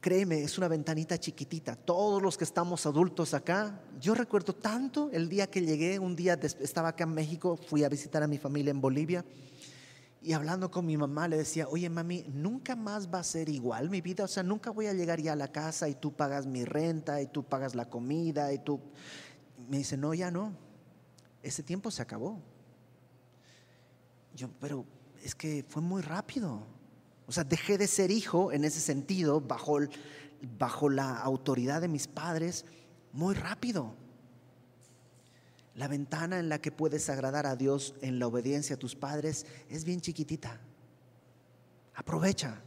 Créeme, 0.01 0.43
es 0.43 0.57
una 0.57 0.69
ventanita 0.69 1.17
chiquitita. 1.17 1.75
Todos 1.75 2.21
los 2.21 2.37
que 2.37 2.45
estamos 2.45 2.85
adultos 2.85 3.33
acá, 3.33 3.81
yo 3.99 4.15
recuerdo 4.15 4.53
tanto 4.55 5.09
el 5.11 5.27
día 5.27 5.47
que 5.47 5.61
llegué, 5.61 5.99
un 5.99 6.15
día 6.15 6.39
estaba 6.41 6.89
acá 6.89 7.03
en 7.03 7.13
México, 7.13 7.57
fui 7.57 7.83
a 7.83 7.89
visitar 7.89 8.23
a 8.23 8.27
mi 8.27 8.37
familia 8.37 8.71
en 8.71 8.79
Bolivia 8.79 9.25
y 10.21 10.33
hablando 10.33 10.69
con 10.69 10.85
mi 10.85 10.97
mamá 10.97 11.27
le 11.27 11.37
decía, 11.37 11.67
oye 11.67 11.89
mami, 11.89 12.25
nunca 12.33 12.75
más 12.75 13.13
va 13.13 13.19
a 13.19 13.23
ser 13.23 13.47
igual 13.49 13.89
mi 13.89 14.01
vida, 14.01 14.25
o 14.25 14.27
sea, 14.27 14.43
nunca 14.43 14.71
voy 14.71 14.87
a 14.87 14.93
llegar 14.93 15.21
ya 15.21 15.33
a 15.33 15.35
la 15.35 15.51
casa 15.51 15.87
y 15.87 15.95
tú 15.95 16.13
pagas 16.13 16.45
mi 16.45 16.65
renta 16.65 17.21
y 17.21 17.27
tú 17.27 17.43
pagas 17.43 17.75
la 17.75 17.89
comida 17.89 18.53
y 18.53 18.59
tú... 18.59 18.79
Me 19.69 19.77
dice, 19.77 19.97
no, 19.97 20.13
ya 20.13 20.31
no, 20.31 20.53
ese 21.43 21.63
tiempo 21.63 21.91
se 21.91 22.01
acabó. 22.01 22.41
Yo, 24.33 24.49
pero 24.59 24.85
es 25.23 25.35
que 25.35 25.65
fue 25.67 25.81
muy 25.81 26.01
rápido. 26.01 26.63
O 27.29 27.31
sea, 27.31 27.43
dejé 27.43 27.77
de 27.77 27.85
ser 27.85 28.09
hijo 28.09 28.51
en 28.51 28.63
ese 28.63 28.79
sentido, 28.79 29.39
bajo, 29.39 29.77
bajo 30.57 30.89
la 30.89 31.15
autoridad 31.15 31.79
de 31.79 31.87
mis 31.87 32.07
padres, 32.07 32.65
muy 33.13 33.35
rápido. 33.35 33.93
La 35.75 35.87
ventana 35.87 36.39
en 36.39 36.49
la 36.49 36.59
que 36.59 36.71
puedes 36.71 37.07
agradar 37.07 37.45
a 37.45 37.55
Dios 37.55 37.93
en 38.01 38.17
la 38.17 38.25
obediencia 38.25 38.77
a 38.77 38.79
tus 38.79 38.95
padres 38.95 39.45
es 39.69 39.83
bien 39.83 40.01
chiquitita. 40.01 40.59
Aprovecha. 41.93 42.63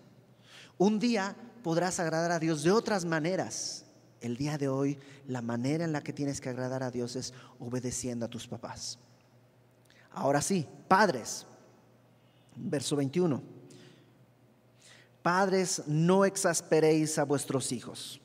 Un 0.78 1.00
día 1.00 1.34
podrás 1.64 1.98
agradar 1.98 2.30
a 2.30 2.38
Dios 2.38 2.62
de 2.62 2.70
otras 2.70 3.04
maneras. 3.04 3.86
El 4.20 4.36
día 4.36 4.58
de 4.58 4.68
hoy, 4.68 4.96
la 5.26 5.42
manera 5.42 5.84
en 5.84 5.90
la 5.90 6.04
que 6.04 6.12
tienes 6.12 6.40
que 6.40 6.50
agradar 6.50 6.84
a 6.84 6.92
Dios 6.92 7.16
es 7.16 7.34
obedeciendo 7.58 8.26
a 8.26 8.30
tus 8.30 8.46
papás. 8.46 9.00
Ahora 10.12 10.40
sí, 10.40 10.68
padres. 10.86 11.46
Verso 12.54 12.94
21. 12.94 13.61
Padres, 15.22 15.82
no 15.86 16.24
exasperéis 16.24 17.18
a 17.18 17.24
vuestros 17.24 17.70
hijos. 17.72 18.20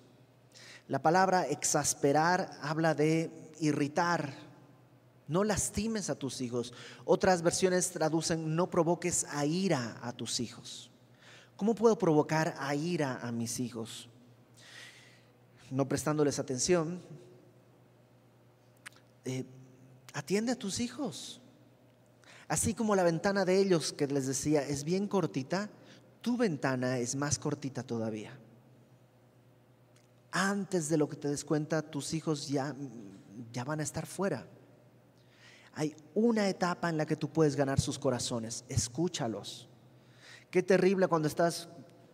La 0.88 1.02
palabra 1.02 1.48
exasperar 1.48 2.58
habla 2.62 2.96
de 2.96 3.32
irritar. 3.60 4.34
No 5.28 5.44
lastimes 5.44 6.10
a 6.10 6.16
tus 6.16 6.42
hijos. 6.42 6.74
Otras 7.06 7.42
versiones 7.42 7.92
traducen 7.92 8.56
no 8.56 8.70
provoques 8.70 9.26
a 9.30 9.46
ira 9.46 10.00
a 10.02 10.14
tus 10.14 10.40
hijos. 10.40 10.90
¿Cómo 11.58 11.76
puedo 11.76 11.98
provocar 11.98 12.56
a 12.58 12.74
ira 12.74 13.20
a 13.22 13.32
mis 13.32 13.60
hijos? 13.60 14.08
No 15.70 15.88
prestándoles 15.88 16.40
atención. 16.40 17.02
Eh, 19.26 19.44
atiende 20.14 20.54
a 20.54 20.56
tus 20.56 20.80
hijos. 20.80 21.42
Así 22.48 22.74
como 22.74 22.96
la 22.96 23.04
ventana 23.04 23.44
de 23.44 23.60
ellos 23.60 23.92
que 23.92 24.08
les 24.08 24.26
decía 24.26 24.62
es 24.62 24.86
bien 24.86 25.08
cortita, 25.08 25.70
tu 26.28 26.36
ventana 26.36 26.98
es 26.98 27.16
más 27.16 27.40
cortita 27.40 27.84
todavía. 27.84 28.38
Antes 30.30 30.90
de 30.90 30.98
lo 30.98 31.08
que 31.08 31.16
te 31.16 31.30
des 31.30 31.46
cuenta, 31.46 31.82
tus 31.82 32.14
hijos 32.14 32.50
ya, 32.50 32.76
ya 33.54 33.64
van 33.64 33.80
a 33.80 33.84
estar 33.84 34.06
fuera. 34.06 34.46
Hay 35.74 35.96
una 36.14 36.50
etapa 36.50 36.90
en 36.90 36.98
la 36.98 37.06
que 37.06 37.16
tú 37.16 37.30
puedes 37.30 37.56
ganar 37.56 37.80
sus 37.80 37.98
corazones. 37.98 38.66
Escúchalos. 38.68 39.70
Qué 40.52 40.62
terrible 40.62 41.08
cuando 41.08 41.30
estás 41.30 41.70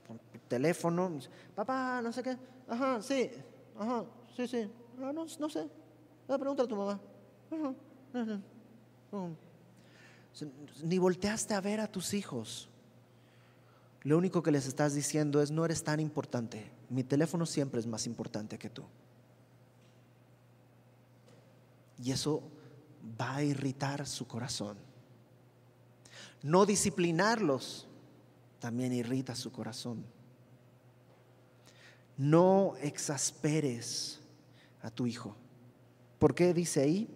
por 0.05 0.19
teléfono. 0.47 1.17
Papá, 1.55 1.99
no 2.03 2.13
sé 2.13 2.21
qué. 2.21 2.37
Ajá, 2.67 3.01
sí. 3.01 3.31
Ajá, 3.79 4.05
sí, 4.35 4.47
sí. 4.47 4.69
Ah, 5.01 5.11
no, 5.11 5.25
no, 5.39 5.49
sé. 5.49 5.67
Ah, 6.27 6.37
pregunta 6.37 6.61
a 6.61 6.67
tu 6.67 6.75
mamá. 6.75 6.99
Ni 10.83 10.99
volteaste 10.99 11.55
a 11.55 11.61
ver 11.61 11.79
a 11.79 11.87
tus 11.87 12.13
hijos. 12.13 12.69
Lo 14.03 14.17
único 14.17 14.43
que 14.43 14.51
les 14.51 14.67
estás 14.67 14.93
diciendo 14.93 15.41
es, 15.41 15.49
no 15.49 15.63
eres 15.63 15.83
tan 15.83 15.99
importante. 15.99 16.69
Mi 16.89 17.03
teléfono 17.03 17.45
siempre 17.45 17.79
es 17.79 17.87
más 17.87 18.05
importante 18.05 18.57
que 18.57 18.69
tú. 18.69 18.83
Y 22.03 22.11
eso 22.11 22.43
va 23.19 23.35
a 23.35 23.43
irritar 23.43 24.05
su 24.05 24.27
corazón. 24.27 24.77
No 26.41 26.65
disciplinarlos 26.65 27.87
también 28.59 28.91
irrita 28.91 29.35
su 29.35 29.51
corazón. 29.53 30.05
No 32.17 32.75
exasperes 32.81 34.19
a 34.81 34.91
tu 34.91 35.07
hijo. 35.07 35.37
¿Por 36.19 36.35
qué 36.35 36.53
dice 36.53 36.81
ahí? 36.81 37.09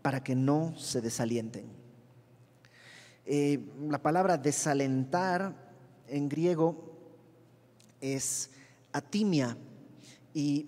Para 0.00 0.24
que 0.24 0.34
no 0.34 0.74
se 0.78 1.02
desalienten. 1.02 1.66
Eh, 3.26 3.64
la 3.88 4.02
palabra 4.02 4.38
desalentar 4.38 5.61
en 6.08 6.28
griego 6.28 6.92
es 8.00 8.50
atimia 8.92 9.56
y, 10.34 10.66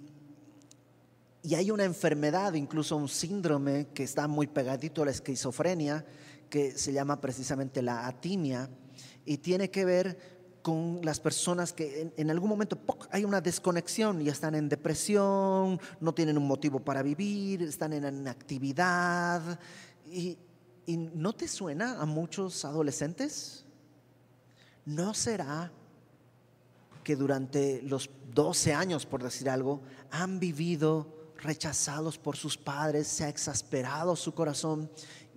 y 1.43 1.55
hay 1.55 1.71
una 1.71 1.85
enfermedad, 1.85 2.55
incluso 2.55 2.97
un 2.97 3.09
síndrome 3.09 3.89
que 3.93 4.03
está 4.03 4.29
muy 4.29 4.47
pegadito 4.47 5.03
a 5.03 5.07
la 5.07 5.11
esquizofrenia, 5.11 6.05
que 6.49 6.79
se 6.79 6.93
llama 6.93 7.21
precisamente 7.21 7.83
la 7.83 8.07
atimia 8.07 8.71
y 9.25 9.39
tiene 9.39 9.71
que 9.71 9.85
ver 9.85 10.35
con 10.63 11.01
las 11.03 11.21
personas 11.21 11.75
que 11.75 12.11
en, 12.17 12.31
algún 12.31 12.49
momento 12.49 12.79
hay 13.11 13.27
una 13.27 13.43
desconexión 13.43 14.23
y 14.23 14.31
están 14.31 14.55
en 14.55 14.71
depresión, 14.71 15.79
no 16.01 16.15
tienen 16.15 16.39
un 16.39 16.47
motivo 16.47 16.81
para 16.81 17.03
vivir, 17.03 17.63
están 17.63 17.93
en 17.93 18.05
inactividad. 18.05 19.61
¿Y, 20.11 20.39
y 20.87 20.97
no 20.97 21.35
te 21.35 21.49
suena 21.49 22.01
a 22.01 22.07
muchos 22.07 22.65
adolescentes? 22.65 23.64
¿No 24.85 25.15
será 25.15 25.71
que 27.03 27.17
durante 27.17 27.83
los 27.83 28.11
12 28.33 28.75
años, 28.75 29.07
por 29.07 29.23
decir 29.23 29.49
algo, 29.49 29.83
han 30.11 30.41
vivido 30.41 31.33
rechazados 31.37 32.19
por 32.19 32.37
sus 32.37 32.57
padres, 32.57 33.07
se 33.07 33.25
ha 33.25 33.29
exasperado 33.29 34.17
su 34.17 34.33
corazón 34.33 34.91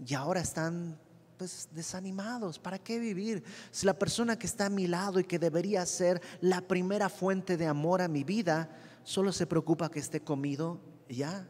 y 0.06 0.14
ahora 0.14 0.40
están 0.40 0.98
pues 1.38 1.70
desanimados. 1.72 2.58
¿Para 2.58 2.80
qué 2.80 2.98
vivir? 3.00 3.44
Si 3.72 3.86
la 3.86 3.94
persona 3.94 4.40
que 4.40 4.48
está 4.48 4.66
a 4.66 4.70
mi 4.70 4.88
lado 4.88 5.20
y 5.20 5.24
que 5.24 5.38
debería 5.38 5.86
ser 5.86 6.22
la 6.42 6.62
primera 6.62 7.10
fuente 7.10 7.58
de 7.58 7.68
amor 7.68 8.02
a 8.02 8.08
mi 8.08 8.24
vida, 8.24 8.70
solo 9.04 9.32
se 9.32 9.46
preocupa 9.46 9.92
que 9.92 10.00
esté 10.00 10.22
comido, 10.22 10.80
ya. 11.08 11.48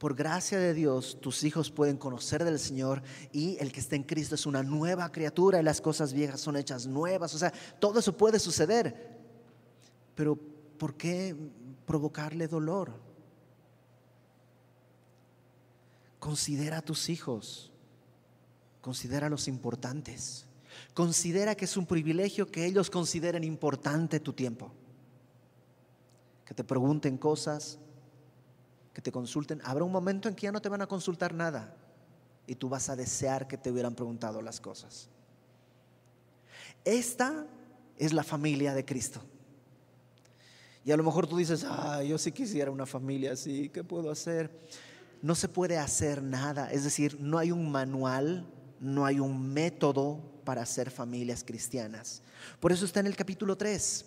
Por 0.00 0.14
gracia 0.14 0.58
de 0.58 0.72
Dios, 0.72 1.18
tus 1.20 1.44
hijos 1.44 1.70
pueden 1.70 1.98
conocer 1.98 2.42
del 2.42 2.58
Señor 2.58 3.02
y 3.32 3.58
el 3.58 3.70
que 3.70 3.80
está 3.80 3.96
en 3.96 4.02
Cristo 4.02 4.34
es 4.34 4.46
una 4.46 4.62
nueva 4.62 5.12
criatura 5.12 5.60
y 5.60 5.62
las 5.62 5.82
cosas 5.82 6.14
viejas 6.14 6.40
son 6.40 6.56
hechas 6.56 6.86
nuevas. 6.86 7.34
O 7.34 7.38
sea, 7.38 7.52
todo 7.78 7.98
eso 7.98 8.16
puede 8.16 8.38
suceder. 8.38 9.18
Pero 10.14 10.38
¿por 10.78 10.94
qué 10.94 11.36
provocarle 11.84 12.48
dolor? 12.48 12.94
Considera 16.18 16.78
a 16.78 16.82
tus 16.82 17.10
hijos, 17.10 17.70
considera 18.80 19.28
los 19.28 19.48
importantes, 19.48 20.46
considera 20.94 21.54
que 21.54 21.66
es 21.66 21.76
un 21.76 21.84
privilegio 21.84 22.50
que 22.50 22.64
ellos 22.64 22.88
consideren 22.88 23.44
importante 23.44 24.18
tu 24.18 24.32
tiempo, 24.32 24.72
que 26.46 26.54
te 26.54 26.64
pregunten 26.64 27.18
cosas, 27.18 27.78
te 29.00 29.12
consulten. 29.12 29.60
Habrá 29.64 29.84
un 29.84 29.92
momento 29.92 30.28
en 30.28 30.34
que 30.34 30.42
ya 30.42 30.52
no 30.52 30.60
te 30.60 30.68
van 30.68 30.82
a 30.82 30.86
consultar 30.86 31.34
nada 31.34 31.74
y 32.46 32.54
tú 32.54 32.68
vas 32.68 32.88
a 32.88 32.96
desear 32.96 33.46
que 33.46 33.56
te 33.56 33.70
hubieran 33.70 33.94
preguntado 33.94 34.42
las 34.42 34.60
cosas. 34.60 35.08
Esta 36.84 37.46
es 37.98 38.12
la 38.12 38.24
familia 38.24 38.74
de 38.74 38.84
Cristo. 38.84 39.20
Y 40.84 40.92
a 40.92 40.96
lo 40.96 41.04
mejor 41.04 41.26
tú 41.26 41.36
dices, 41.36 41.64
ah, 41.68 42.02
yo 42.02 42.16
sí 42.18 42.32
quisiera 42.32 42.70
una 42.70 42.86
familia 42.86 43.32
así, 43.32 43.68
¿qué 43.68 43.84
puedo 43.84 44.10
hacer? 44.10 44.50
No 45.22 45.34
se 45.34 45.48
puede 45.48 45.76
hacer 45.76 46.22
nada, 46.22 46.72
es 46.72 46.84
decir, 46.84 47.18
no 47.20 47.38
hay 47.38 47.52
un 47.52 47.70
manual, 47.70 48.46
no 48.80 49.04
hay 49.04 49.20
un 49.20 49.52
método 49.52 50.20
para 50.44 50.62
hacer 50.62 50.90
familias 50.90 51.44
cristianas. 51.44 52.22
Por 52.58 52.72
eso 52.72 52.86
está 52.86 53.00
en 53.00 53.06
el 53.06 53.16
capítulo 53.16 53.56
3. 53.56 54.06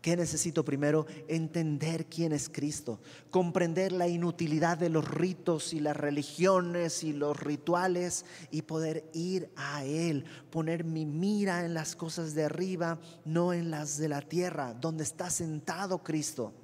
¿Qué 0.00 0.16
necesito 0.16 0.64
primero? 0.64 1.06
Entender 1.28 2.06
quién 2.06 2.32
es 2.32 2.48
Cristo, 2.48 3.00
comprender 3.30 3.92
la 3.92 4.08
inutilidad 4.08 4.78
de 4.78 4.88
los 4.88 5.06
ritos 5.06 5.74
y 5.74 5.80
las 5.80 5.94
religiones 5.94 7.04
y 7.04 7.12
los 7.12 7.38
rituales 7.38 8.24
y 8.50 8.62
poder 8.62 9.10
ir 9.12 9.50
a 9.56 9.84
Él, 9.84 10.24
poner 10.50 10.84
mi 10.84 11.04
mira 11.04 11.66
en 11.66 11.74
las 11.74 11.96
cosas 11.96 12.34
de 12.34 12.44
arriba, 12.44 12.98
no 13.26 13.52
en 13.52 13.70
las 13.70 13.98
de 13.98 14.08
la 14.08 14.22
tierra, 14.22 14.72
donde 14.72 15.04
está 15.04 15.28
sentado 15.28 16.02
Cristo. 16.02 16.54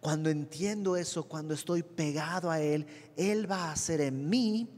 Cuando 0.00 0.30
entiendo 0.30 0.96
eso, 0.96 1.24
cuando 1.24 1.54
estoy 1.54 1.82
pegado 1.82 2.48
a 2.48 2.60
Él, 2.60 2.86
Él 3.16 3.50
va 3.50 3.64
a 3.64 3.72
hacer 3.72 4.00
en 4.00 4.28
mí 4.28 4.68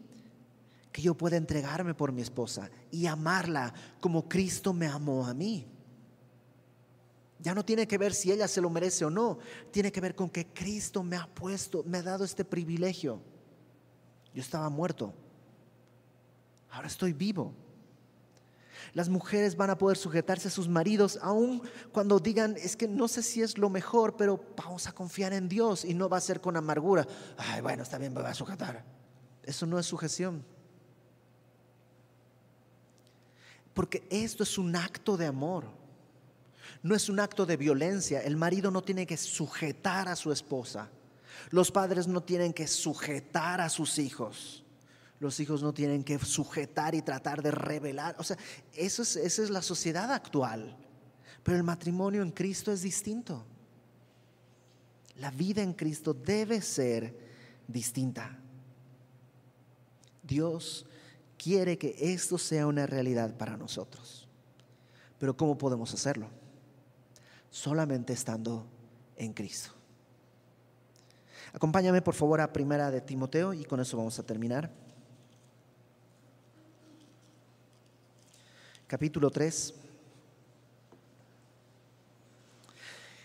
que 0.90 1.02
yo 1.02 1.14
pueda 1.14 1.36
entregarme 1.36 1.92
por 1.92 2.12
mi 2.12 2.22
esposa 2.22 2.70
y 2.90 3.07
amarla 3.07 3.74
como 4.00 4.26
Cristo 4.26 4.72
me 4.72 4.86
amó 4.86 5.26
a 5.26 5.34
mí. 5.34 5.66
Ya 7.45 7.55
no 7.55 7.62
tiene 7.62 7.86
que 7.86 7.99
ver 7.99 8.14
si 8.14 8.32
ella 8.32 8.49
se 8.49 8.62
lo 8.62 8.70
merece 8.70 9.05
o 9.05 9.11
no. 9.11 9.38
Tiene 9.70 9.92
que 9.92 10.01
ver 10.01 10.14
con 10.14 10.30
que 10.30 10.47
Cristo 10.47 11.03
me 11.03 11.14
ha 11.14 11.26
puesto, 11.26 11.84
me 11.84 11.99
ha 11.99 12.03
dado 12.03 12.24
este 12.24 12.42
privilegio. 12.42 13.20
Yo 14.32 14.40
estaba 14.40 14.70
muerto. 14.70 15.12
Ahora 16.70 16.88
estoy 16.88 17.12
vivo. 17.12 17.53
Las 18.95 19.11
mujeres 19.11 19.59
van 19.59 19.68
a 19.68 19.76
poder 19.76 19.99
sujetarse 19.99 20.49
a 20.49 20.51
sus 20.51 20.68
maridos 20.68 21.18
aun 21.20 21.61
cuando 21.92 22.18
digan, 22.18 22.57
es 22.57 22.76
que 22.76 22.88
no 22.88 23.09
sé 23.09 23.22
si 23.22 23.42
es 23.42 23.59
lo 23.59 23.68
mejor, 23.68 24.16
pero 24.16 24.42
vamos 24.57 24.86
a 24.86 24.92
confiar 24.92 25.34
en 25.34 25.47
Dios 25.47 25.84
y 25.84 25.92
no 25.92 26.09
va 26.09 26.16
a 26.16 26.22
ser 26.22 26.40
con 26.40 26.57
amargura. 26.57 27.07
Ay, 27.36 27.61
bueno, 27.61 27.82
está 27.82 27.99
bien, 27.99 28.14
me 28.14 28.22
va 28.22 28.30
a 28.30 28.34
sujetar. 28.34 28.82
Eso 29.42 29.66
no 29.66 29.78
es 29.78 29.84
sujeción. 29.84 30.42
Porque 33.74 34.07
esto 34.09 34.45
es 34.45 34.57
un 34.57 34.74
acto 34.74 35.18
de 35.18 35.26
amor 35.26 35.84
no 36.85 36.95
es 36.95 37.09
un 37.09 37.18
acto 37.18 37.47
de 37.47 37.57
violencia. 37.57 38.20
El 38.20 38.37
marido 38.37 38.70
no 38.70 38.82
tiene 38.82 39.07
que 39.07 39.16
sujetar 39.16 40.07
a 40.07 40.14
su 40.14 40.30
esposa. 40.30 40.91
Los 41.51 41.70
padres 41.70 42.07
no 42.07 42.22
tienen 42.22 42.53
que 42.53 42.66
sujetar 42.66 43.62
a 43.62 43.70
sus 43.70 43.99
hijos. 43.99 44.62
Los 45.18 45.41
hijos 45.41 45.62
no 45.62 45.72
tienen 45.72 46.05
que 46.05 46.18
sujetar 46.18 46.95
y 46.95 47.01
tratar 47.01 47.43
de 47.43 47.53
revelar. 47.53 48.14
O 48.18 48.22
sea, 48.22 48.37
eso 48.74 49.01
es, 49.01 49.16
esa 49.16 49.43
es 49.43 49.49
la 49.49 49.62
sociedad 49.62 50.12
actual. 50.12 50.76
Pero 51.43 51.57
el 51.57 51.62
matrimonio 51.62 52.20
en 52.20 52.30
Cristo 52.30 52.70
es 52.70 52.82
distinto. 52.82 53.47
La 55.16 55.30
vida 55.30 55.62
en 55.62 55.72
Cristo 55.72 56.12
debe 56.12 56.61
ser 56.61 57.16
distinta. 57.66 58.39
Dios 60.22 60.85
quiere 61.39 61.78
que 61.78 61.97
esto 61.99 62.37
sea 62.37 62.66
una 62.66 62.87
realidad 62.87 63.35
para 63.39 63.57
nosotros. 63.57 64.28
Pero 65.18 65.35
¿cómo 65.35 65.57
podemos 65.57 65.95
hacerlo? 65.95 66.43
Solamente 67.55 68.12
estando 68.12 68.66
en 69.16 69.32
Cristo. 69.32 69.70
Acompáñame 71.52 72.02
por 72.02 72.14
favor 72.14 72.40
a 72.40 72.52
Primera 72.52 72.90
de 72.90 73.00
Timoteo 73.00 73.55
y 73.55 73.64
con 73.64 73.78
eso 73.78 73.96
vamos 73.96 74.18
a 74.18 74.24
terminar. 74.24 74.68
Capítulo 78.88 79.30
3. 79.30 79.72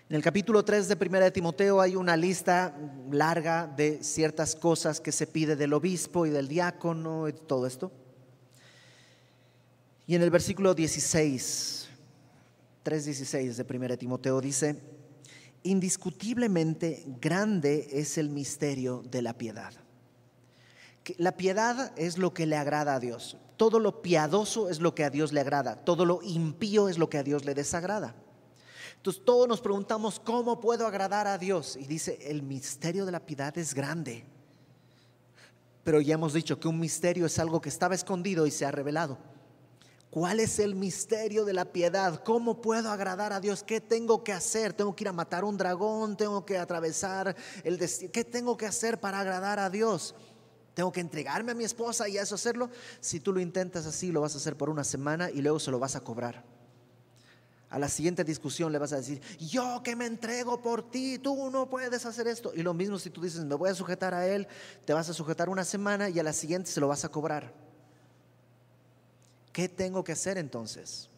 En 0.09 0.15
el 0.15 0.21
capítulo 0.21 0.63
3 0.63 0.87
de 0.87 0.95
Primera 0.95 1.25
de 1.25 1.31
Timoteo 1.31 1.81
hay 1.81 1.95
una 1.95 2.15
lista 2.15 2.77
larga 3.09 3.65
de 3.65 4.03
ciertas 4.03 4.55
cosas 4.55 5.01
que 5.01 5.11
se 5.11 5.25
pide 5.25 5.55
del 5.55 5.73
obispo 5.73 6.27
y 6.27 6.29
del 6.29 6.47
diácono 6.47 7.27
y 7.27 7.33
todo 7.33 7.65
esto. 7.65 7.91
Y 10.05 10.13
en 10.13 10.21
el 10.21 10.29
versículo 10.29 10.75
16 10.75 11.88
3.16 12.89 13.53
de 13.55 13.77
1 13.77 13.97
Timoteo 13.97 14.41
dice, 14.41 14.81
indiscutiblemente 15.61 17.03
grande 17.21 17.87
es 17.91 18.17
el 18.17 18.29
misterio 18.29 19.03
de 19.11 19.21
la 19.21 19.37
piedad. 19.37 19.73
La 21.17 21.37
piedad 21.37 21.93
es 21.97 22.17
lo 22.17 22.33
que 22.33 22.47
le 22.47 22.55
agrada 22.55 22.95
a 22.95 22.99
Dios. 22.99 23.37
Todo 23.57 23.79
lo 23.79 24.01
piadoso 24.01 24.69
es 24.69 24.79
lo 24.79 24.95
que 24.95 25.03
a 25.03 25.11
Dios 25.11 25.33
le 25.33 25.41
agrada. 25.41 25.75
Todo 25.75 26.03
lo 26.03 26.21
impío 26.23 26.89
es 26.89 26.97
lo 26.97 27.09
que 27.09 27.19
a 27.19 27.23
Dios 27.23 27.45
le 27.45 27.53
desagrada. 27.53 28.15
Entonces 28.95 29.23
todos 29.23 29.47
nos 29.47 29.61
preguntamos, 29.61 30.19
¿cómo 30.19 30.59
puedo 30.59 30.87
agradar 30.87 31.27
a 31.27 31.37
Dios? 31.37 31.77
Y 31.77 31.85
dice, 31.85 32.17
el 32.23 32.41
misterio 32.41 33.05
de 33.05 33.11
la 33.11 33.19
piedad 33.19 33.55
es 33.57 33.75
grande. 33.75 34.25
Pero 35.83 36.01
ya 36.01 36.15
hemos 36.15 36.33
dicho 36.33 36.59
que 36.59 36.67
un 36.67 36.79
misterio 36.79 37.27
es 37.27 37.37
algo 37.37 37.61
que 37.61 37.69
estaba 37.69 37.95
escondido 37.95 38.47
y 38.47 38.51
se 38.51 38.65
ha 38.65 38.71
revelado. 38.71 39.17
¿Cuál 40.09 40.39
es 40.39 40.57
el 40.57 40.73
misterio 40.73 41.45
de 41.45 41.53
la 41.53 41.65
piedad? 41.65 42.23
¿Cómo 42.23 42.61
puedo 42.61 42.89
agradar 42.89 43.31
a 43.31 43.39
Dios? 43.39 43.61
¿Qué 43.61 43.79
tengo 43.79 44.23
que 44.23 44.33
hacer? 44.33 44.73
¿Tengo 44.73 44.95
que 44.95 45.03
ir 45.03 45.09
a 45.09 45.13
matar 45.13 45.43
un 45.43 45.55
dragón? 45.55 46.17
¿Tengo 46.17 46.43
que 46.45 46.57
atravesar 46.57 47.35
el 47.63 47.77
destino? 47.77 48.11
¿Qué 48.11 48.23
tengo 48.23 48.57
que 48.57 48.65
hacer 48.65 48.99
para 48.99 49.19
agradar 49.19 49.59
a 49.59 49.69
Dios? 49.69 50.15
¿Tengo 50.73 50.91
que 50.91 51.01
entregarme 51.01 51.51
a 51.51 51.55
mi 51.55 51.63
esposa 51.63 52.09
y 52.09 52.17
eso 52.17 52.33
hacerlo? 52.33 52.71
Si 52.99 53.19
tú 53.19 53.31
lo 53.31 53.39
intentas 53.39 53.85
así, 53.85 54.11
lo 54.11 54.21
vas 54.21 54.33
a 54.33 54.37
hacer 54.37 54.57
por 54.57 54.71
una 54.71 54.83
semana 54.83 55.29
y 55.29 55.41
luego 55.41 55.59
se 55.59 55.69
lo 55.69 55.77
vas 55.77 55.95
a 55.95 55.99
cobrar. 55.99 56.43
A 57.69 57.77
la 57.77 57.87
siguiente 57.87 58.23
discusión 58.23 58.71
le 58.71 58.79
vas 58.79 58.93
a 58.93 58.97
decir, 58.97 59.21
yo 59.37 59.81
que 59.83 59.95
me 59.95 60.07
entrego 60.07 60.59
por 60.59 60.89
ti, 60.89 61.19
tú 61.19 61.51
no 61.51 61.69
puedes 61.69 62.03
hacer 62.07 62.27
esto. 62.27 62.51
Y 62.55 62.63
lo 62.63 62.73
mismo 62.73 62.97
si 62.97 63.11
tú 63.11 63.21
dices, 63.21 63.45
me 63.45 63.53
voy 63.53 63.69
a 63.69 63.75
sujetar 63.75 64.15
a 64.15 64.25
él, 64.25 64.47
te 64.85 64.93
vas 64.93 65.07
a 65.07 65.13
sujetar 65.13 65.49
una 65.49 65.63
semana 65.63 66.09
y 66.09 66.17
a 66.17 66.23
la 66.23 66.33
siguiente 66.33 66.71
se 66.71 66.79
lo 66.79 66.87
vas 66.87 67.05
a 67.05 67.09
cobrar. 67.09 67.68
¿Qué 69.59 69.67
tengo 69.67 70.05
que 70.05 70.13
hacer 70.13 70.37
entonces? 70.37 71.09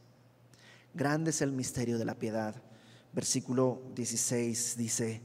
Grande 0.96 1.30
es 1.30 1.44
el 1.44 1.52
misterio 1.52 2.00
de 2.00 2.06
la 2.06 2.16
piedad. 2.16 2.56
Versículo 3.14 3.84
16 3.94 4.78
dice, 4.78 5.22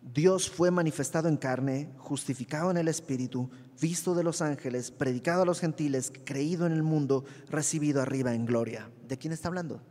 Dios 0.00 0.48
fue 0.48 0.70
manifestado 0.70 1.28
en 1.28 1.36
carne, 1.36 1.90
justificado 1.98 2.70
en 2.70 2.78
el 2.78 2.88
Espíritu, 2.88 3.50
visto 3.78 4.14
de 4.14 4.24
los 4.24 4.40
ángeles, 4.40 4.90
predicado 4.90 5.42
a 5.42 5.44
los 5.44 5.60
gentiles, 5.60 6.10
creído 6.24 6.64
en 6.64 6.72
el 6.72 6.82
mundo, 6.82 7.26
recibido 7.50 8.00
arriba 8.00 8.32
en 8.32 8.46
gloria. 8.46 8.90
¿De 9.06 9.18
quién 9.18 9.34
está 9.34 9.48
hablando? 9.48 9.82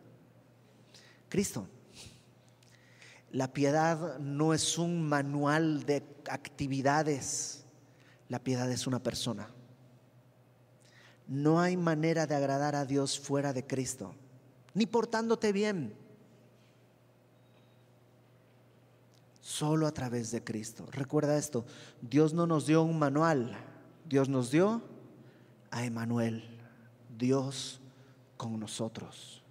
Cristo. 1.30 1.68
La 3.30 3.54
piedad 3.54 4.18
no 4.18 4.56
es 4.56 4.80
un 4.80 5.08
manual 5.08 5.86
de 5.86 6.04
actividades, 6.28 7.66
la 8.28 8.40
piedad 8.40 8.72
es 8.72 8.88
una 8.88 9.04
persona. 9.04 9.52
No 11.30 11.62
hay 11.62 11.78
manera 11.78 12.26
de 12.26 12.34
agradar 12.34 12.76
a 12.76 12.86
Dios 12.86 13.20
fuera 13.20 13.54
de 13.54 13.66
Cristo, 13.66 14.16
ni 14.74 14.88
portándote 14.88 15.54
bien. 15.54 15.94
Solo 19.40 19.86
a 19.86 19.92
través 19.92 20.32
de 20.32 20.44
Cristo. 20.44 20.88
Recuerda 20.92 21.38
esto, 21.38 21.66
Dios 22.02 22.34
no 22.34 22.48
nos 22.48 22.66
dio 22.66 22.82
un 22.82 22.98
manual, 22.98 23.56
Dios 24.08 24.28
nos 24.28 24.50
dio 24.50 24.82
a 25.70 25.86
Emanuel, 25.86 26.44
Dios 27.16 27.80
con 28.36 28.60
nosotros. 28.60 29.44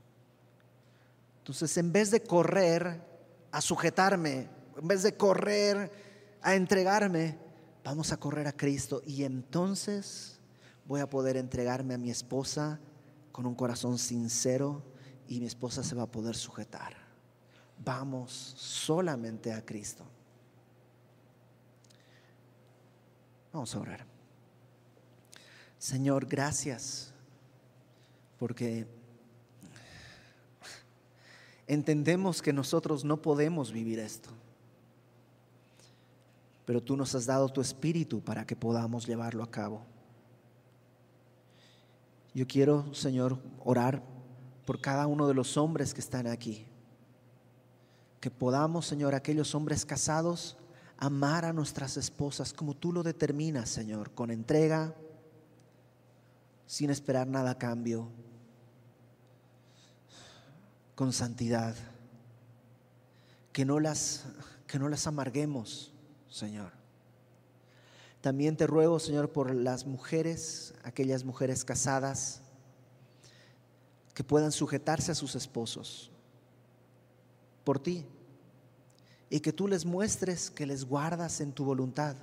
Entonces, 1.38 1.76
en 1.76 1.92
vez 1.92 2.10
de 2.10 2.24
correr 2.24 3.00
a 3.52 3.60
sujetarme, 3.60 4.48
en 4.76 4.88
vez 4.88 5.04
de 5.04 5.16
correr 5.16 5.92
a 6.42 6.56
entregarme, 6.56 7.38
vamos 7.84 8.10
a 8.10 8.16
correr 8.16 8.48
a 8.48 8.52
Cristo 8.52 9.00
y 9.06 9.22
entonces 9.22 10.37
voy 10.88 11.00
a 11.00 11.10
poder 11.10 11.36
entregarme 11.36 11.94
a 11.94 11.98
mi 11.98 12.10
esposa 12.10 12.80
con 13.30 13.44
un 13.44 13.54
corazón 13.54 13.98
sincero 13.98 14.82
y 15.28 15.38
mi 15.38 15.46
esposa 15.46 15.84
se 15.84 15.94
va 15.94 16.04
a 16.04 16.10
poder 16.10 16.34
sujetar. 16.34 16.96
Vamos 17.84 18.32
solamente 18.56 19.52
a 19.52 19.64
Cristo. 19.64 20.04
Vamos 23.52 23.74
a 23.74 23.80
orar. 23.80 24.06
Señor, 25.78 26.26
gracias 26.26 27.12
porque 28.38 28.86
entendemos 31.66 32.40
que 32.40 32.52
nosotros 32.52 33.04
no 33.04 33.20
podemos 33.20 33.72
vivir 33.72 33.98
esto, 33.98 34.30
pero 36.64 36.82
tú 36.82 36.96
nos 36.96 37.14
has 37.14 37.26
dado 37.26 37.48
tu 37.50 37.60
espíritu 37.60 38.20
para 38.20 38.46
que 38.46 38.56
podamos 38.56 39.06
llevarlo 39.06 39.44
a 39.44 39.50
cabo. 39.50 39.97
Yo 42.38 42.46
quiero, 42.46 42.94
Señor, 42.94 43.36
orar 43.64 44.00
por 44.64 44.80
cada 44.80 45.08
uno 45.08 45.26
de 45.26 45.34
los 45.34 45.56
hombres 45.56 45.92
que 45.92 46.00
están 46.00 46.28
aquí. 46.28 46.68
Que 48.20 48.30
podamos, 48.30 48.86
Señor, 48.86 49.16
aquellos 49.16 49.56
hombres 49.56 49.84
casados, 49.84 50.56
amar 50.98 51.44
a 51.44 51.52
nuestras 51.52 51.96
esposas 51.96 52.52
como 52.52 52.74
tú 52.74 52.92
lo 52.92 53.02
determinas, 53.02 53.68
Señor, 53.68 54.12
con 54.12 54.30
entrega, 54.30 54.94
sin 56.64 56.90
esperar 56.90 57.26
nada 57.26 57.50
a 57.50 57.58
cambio, 57.58 58.08
con 60.94 61.12
santidad. 61.12 61.74
Que 63.52 63.64
no 63.64 63.80
las, 63.80 64.26
que 64.68 64.78
no 64.78 64.88
las 64.88 65.08
amarguemos, 65.08 65.92
Señor. 66.28 66.77
También 68.20 68.56
te 68.56 68.66
ruego, 68.66 68.98
Señor, 68.98 69.30
por 69.30 69.54
las 69.54 69.86
mujeres, 69.86 70.74
aquellas 70.82 71.24
mujeres 71.24 71.64
casadas, 71.64 72.42
que 74.12 74.24
puedan 74.24 74.50
sujetarse 74.50 75.12
a 75.12 75.14
sus 75.14 75.36
esposos, 75.36 76.10
por 77.62 77.78
ti, 77.78 78.04
y 79.30 79.38
que 79.38 79.52
tú 79.52 79.68
les 79.68 79.84
muestres 79.84 80.50
que 80.50 80.66
les 80.66 80.84
guardas 80.84 81.40
en 81.40 81.52
tu 81.52 81.64
voluntad. 81.64 82.16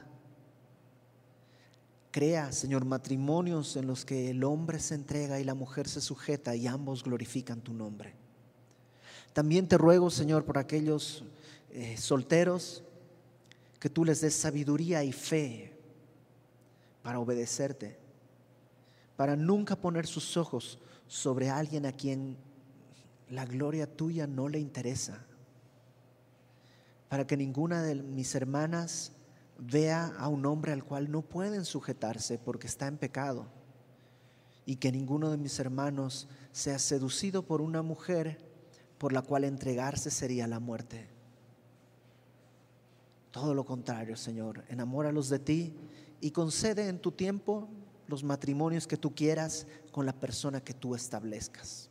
Crea, 2.11 2.51
Señor, 2.51 2.83
matrimonios 2.83 3.77
en 3.77 3.87
los 3.87 4.03
que 4.03 4.31
el 4.31 4.43
hombre 4.43 4.79
se 4.79 4.95
entrega 4.95 5.39
y 5.39 5.45
la 5.45 5.53
mujer 5.53 5.87
se 5.87 6.01
sujeta 6.01 6.55
y 6.55 6.67
ambos 6.67 7.03
glorifican 7.03 7.61
tu 7.61 7.73
nombre. 7.73 8.15
También 9.31 9.67
te 9.67 9.77
ruego, 9.77 10.09
Señor, 10.09 10.43
por 10.43 10.57
aquellos 10.57 11.23
eh, 11.69 11.95
solteros, 11.97 12.83
que 13.79 13.89
tú 13.89 14.03
les 14.03 14.21
des 14.21 14.33
sabiduría 14.33 15.03
y 15.03 15.11
fe 15.11 15.74
para 17.05 17.19
obedecerte, 17.19 17.99
para 19.15 19.35
nunca 19.35 19.75
poner 19.75 20.07
sus 20.07 20.37
ojos 20.37 20.79
sobre 21.05 21.51
alguien 21.51 21.85
a 21.85 21.91
quien 21.91 22.35
la 23.29 23.45
gloria 23.45 23.85
tuya 23.85 24.25
no 24.25 24.49
le 24.49 24.57
interesa, 24.57 25.23
para 27.07 27.27
que 27.27 27.37
ninguna 27.37 27.83
de 27.83 27.93
mis 27.93 28.33
hermanas 28.33 29.11
vea 29.59 30.15
a 30.17 30.29
un 30.29 30.47
hombre 30.47 30.71
al 30.71 30.83
cual 30.83 31.11
no 31.11 31.21
pueden 31.21 31.63
sujetarse 31.63 32.39
porque 32.39 32.65
está 32.65 32.87
en 32.87 32.97
pecado, 32.97 33.45
y 34.65 34.77
que 34.77 34.91
ninguno 34.91 35.29
de 35.29 35.37
mis 35.37 35.59
hermanos 35.59 36.27
sea 36.53 36.79
seducido 36.79 37.43
por 37.43 37.61
una 37.61 37.83
mujer 37.83 38.39
por 38.97 39.13
la 39.13 39.21
cual 39.21 39.43
entregarse 39.43 40.09
sería 40.09 40.47
la 40.47 40.59
muerte. 40.59 41.07
Todo 43.29 43.53
lo 43.53 43.63
contrario, 43.63 44.17
Señor, 44.17 44.63
enamóralos 44.69 45.29
de 45.29 45.37
ti 45.37 45.75
y 46.21 46.31
concede 46.31 46.87
en 46.87 46.99
tu 46.99 47.11
tiempo 47.11 47.69
los 48.07 48.23
matrimonios 48.23 48.87
que 48.87 48.97
tú 48.97 49.13
quieras 49.13 49.67
con 49.91 50.05
la 50.05 50.13
persona 50.13 50.61
que 50.61 50.73
tú 50.73 50.95
establezcas. 50.95 51.89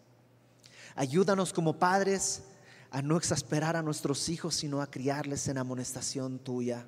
Ayúdanos 0.94 1.52
como 1.52 1.78
padres 1.78 2.42
a 2.90 3.02
no 3.02 3.16
exasperar 3.16 3.76
a 3.76 3.82
nuestros 3.82 4.28
hijos, 4.28 4.54
sino 4.54 4.80
a 4.80 4.90
criarles 4.90 5.48
en 5.48 5.58
amonestación 5.58 6.38
tuya. 6.38 6.86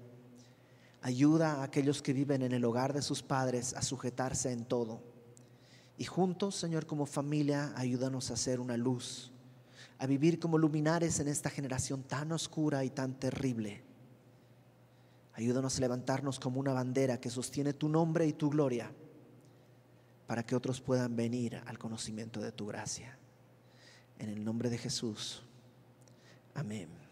Ayuda 1.03 1.55
a 1.55 1.64
aquellos 1.64 2.03
que 2.03 2.12
viven 2.12 2.43
en 2.43 2.53
el 2.53 2.64
hogar 2.64 2.93
de 2.93 3.03
sus 3.03 3.22
padres 3.22 3.74
a 3.74 3.82
sujetarse 3.82 4.53
en 4.53 4.64
todo. 4.64 5.01
Y 5.99 6.05
juntos, 6.05 6.55
Señor, 6.57 6.87
como 6.87 7.07
familia, 7.07 7.72
ayúdanos 7.76 8.30
a 8.30 8.37
ser 8.37 8.61
una 8.61 8.76
luz, 8.76 9.32
a 9.99 10.07
vivir 10.07 10.39
como 10.39 10.59
luminares 10.59 11.18
en 11.20 11.28
esta 11.28 11.51
generación 11.51 12.03
tan 12.03 12.32
oscura 12.32 12.84
y 12.84 12.91
tan 12.91 13.14
terrible 13.18 13.86
Ayúdanos 15.37 15.76
a 15.76 15.80
levantarnos 15.80 16.41
como 16.41 16.59
una 16.59 16.72
bandera 16.72 17.20
que 17.20 17.28
sostiene 17.28 17.74
tu 17.74 17.91
nombre 17.91 18.26
y 18.26 18.32
tu 18.32 18.49
gloria 18.49 18.91
para 20.26 20.43
que 20.43 20.57
otros 20.57 20.80
puedan 20.80 21.14
venir 21.14 21.61
al 21.66 21.78
conocimiento 21.78 22.41
de 22.41 22.53
tu 22.53 22.66
gracia. 22.66 23.18
En 24.18 24.30
el 24.30 24.43
nombre 24.43 24.70
de 24.70 24.78
Jesús. 24.78 25.43
Amén. 26.55 27.05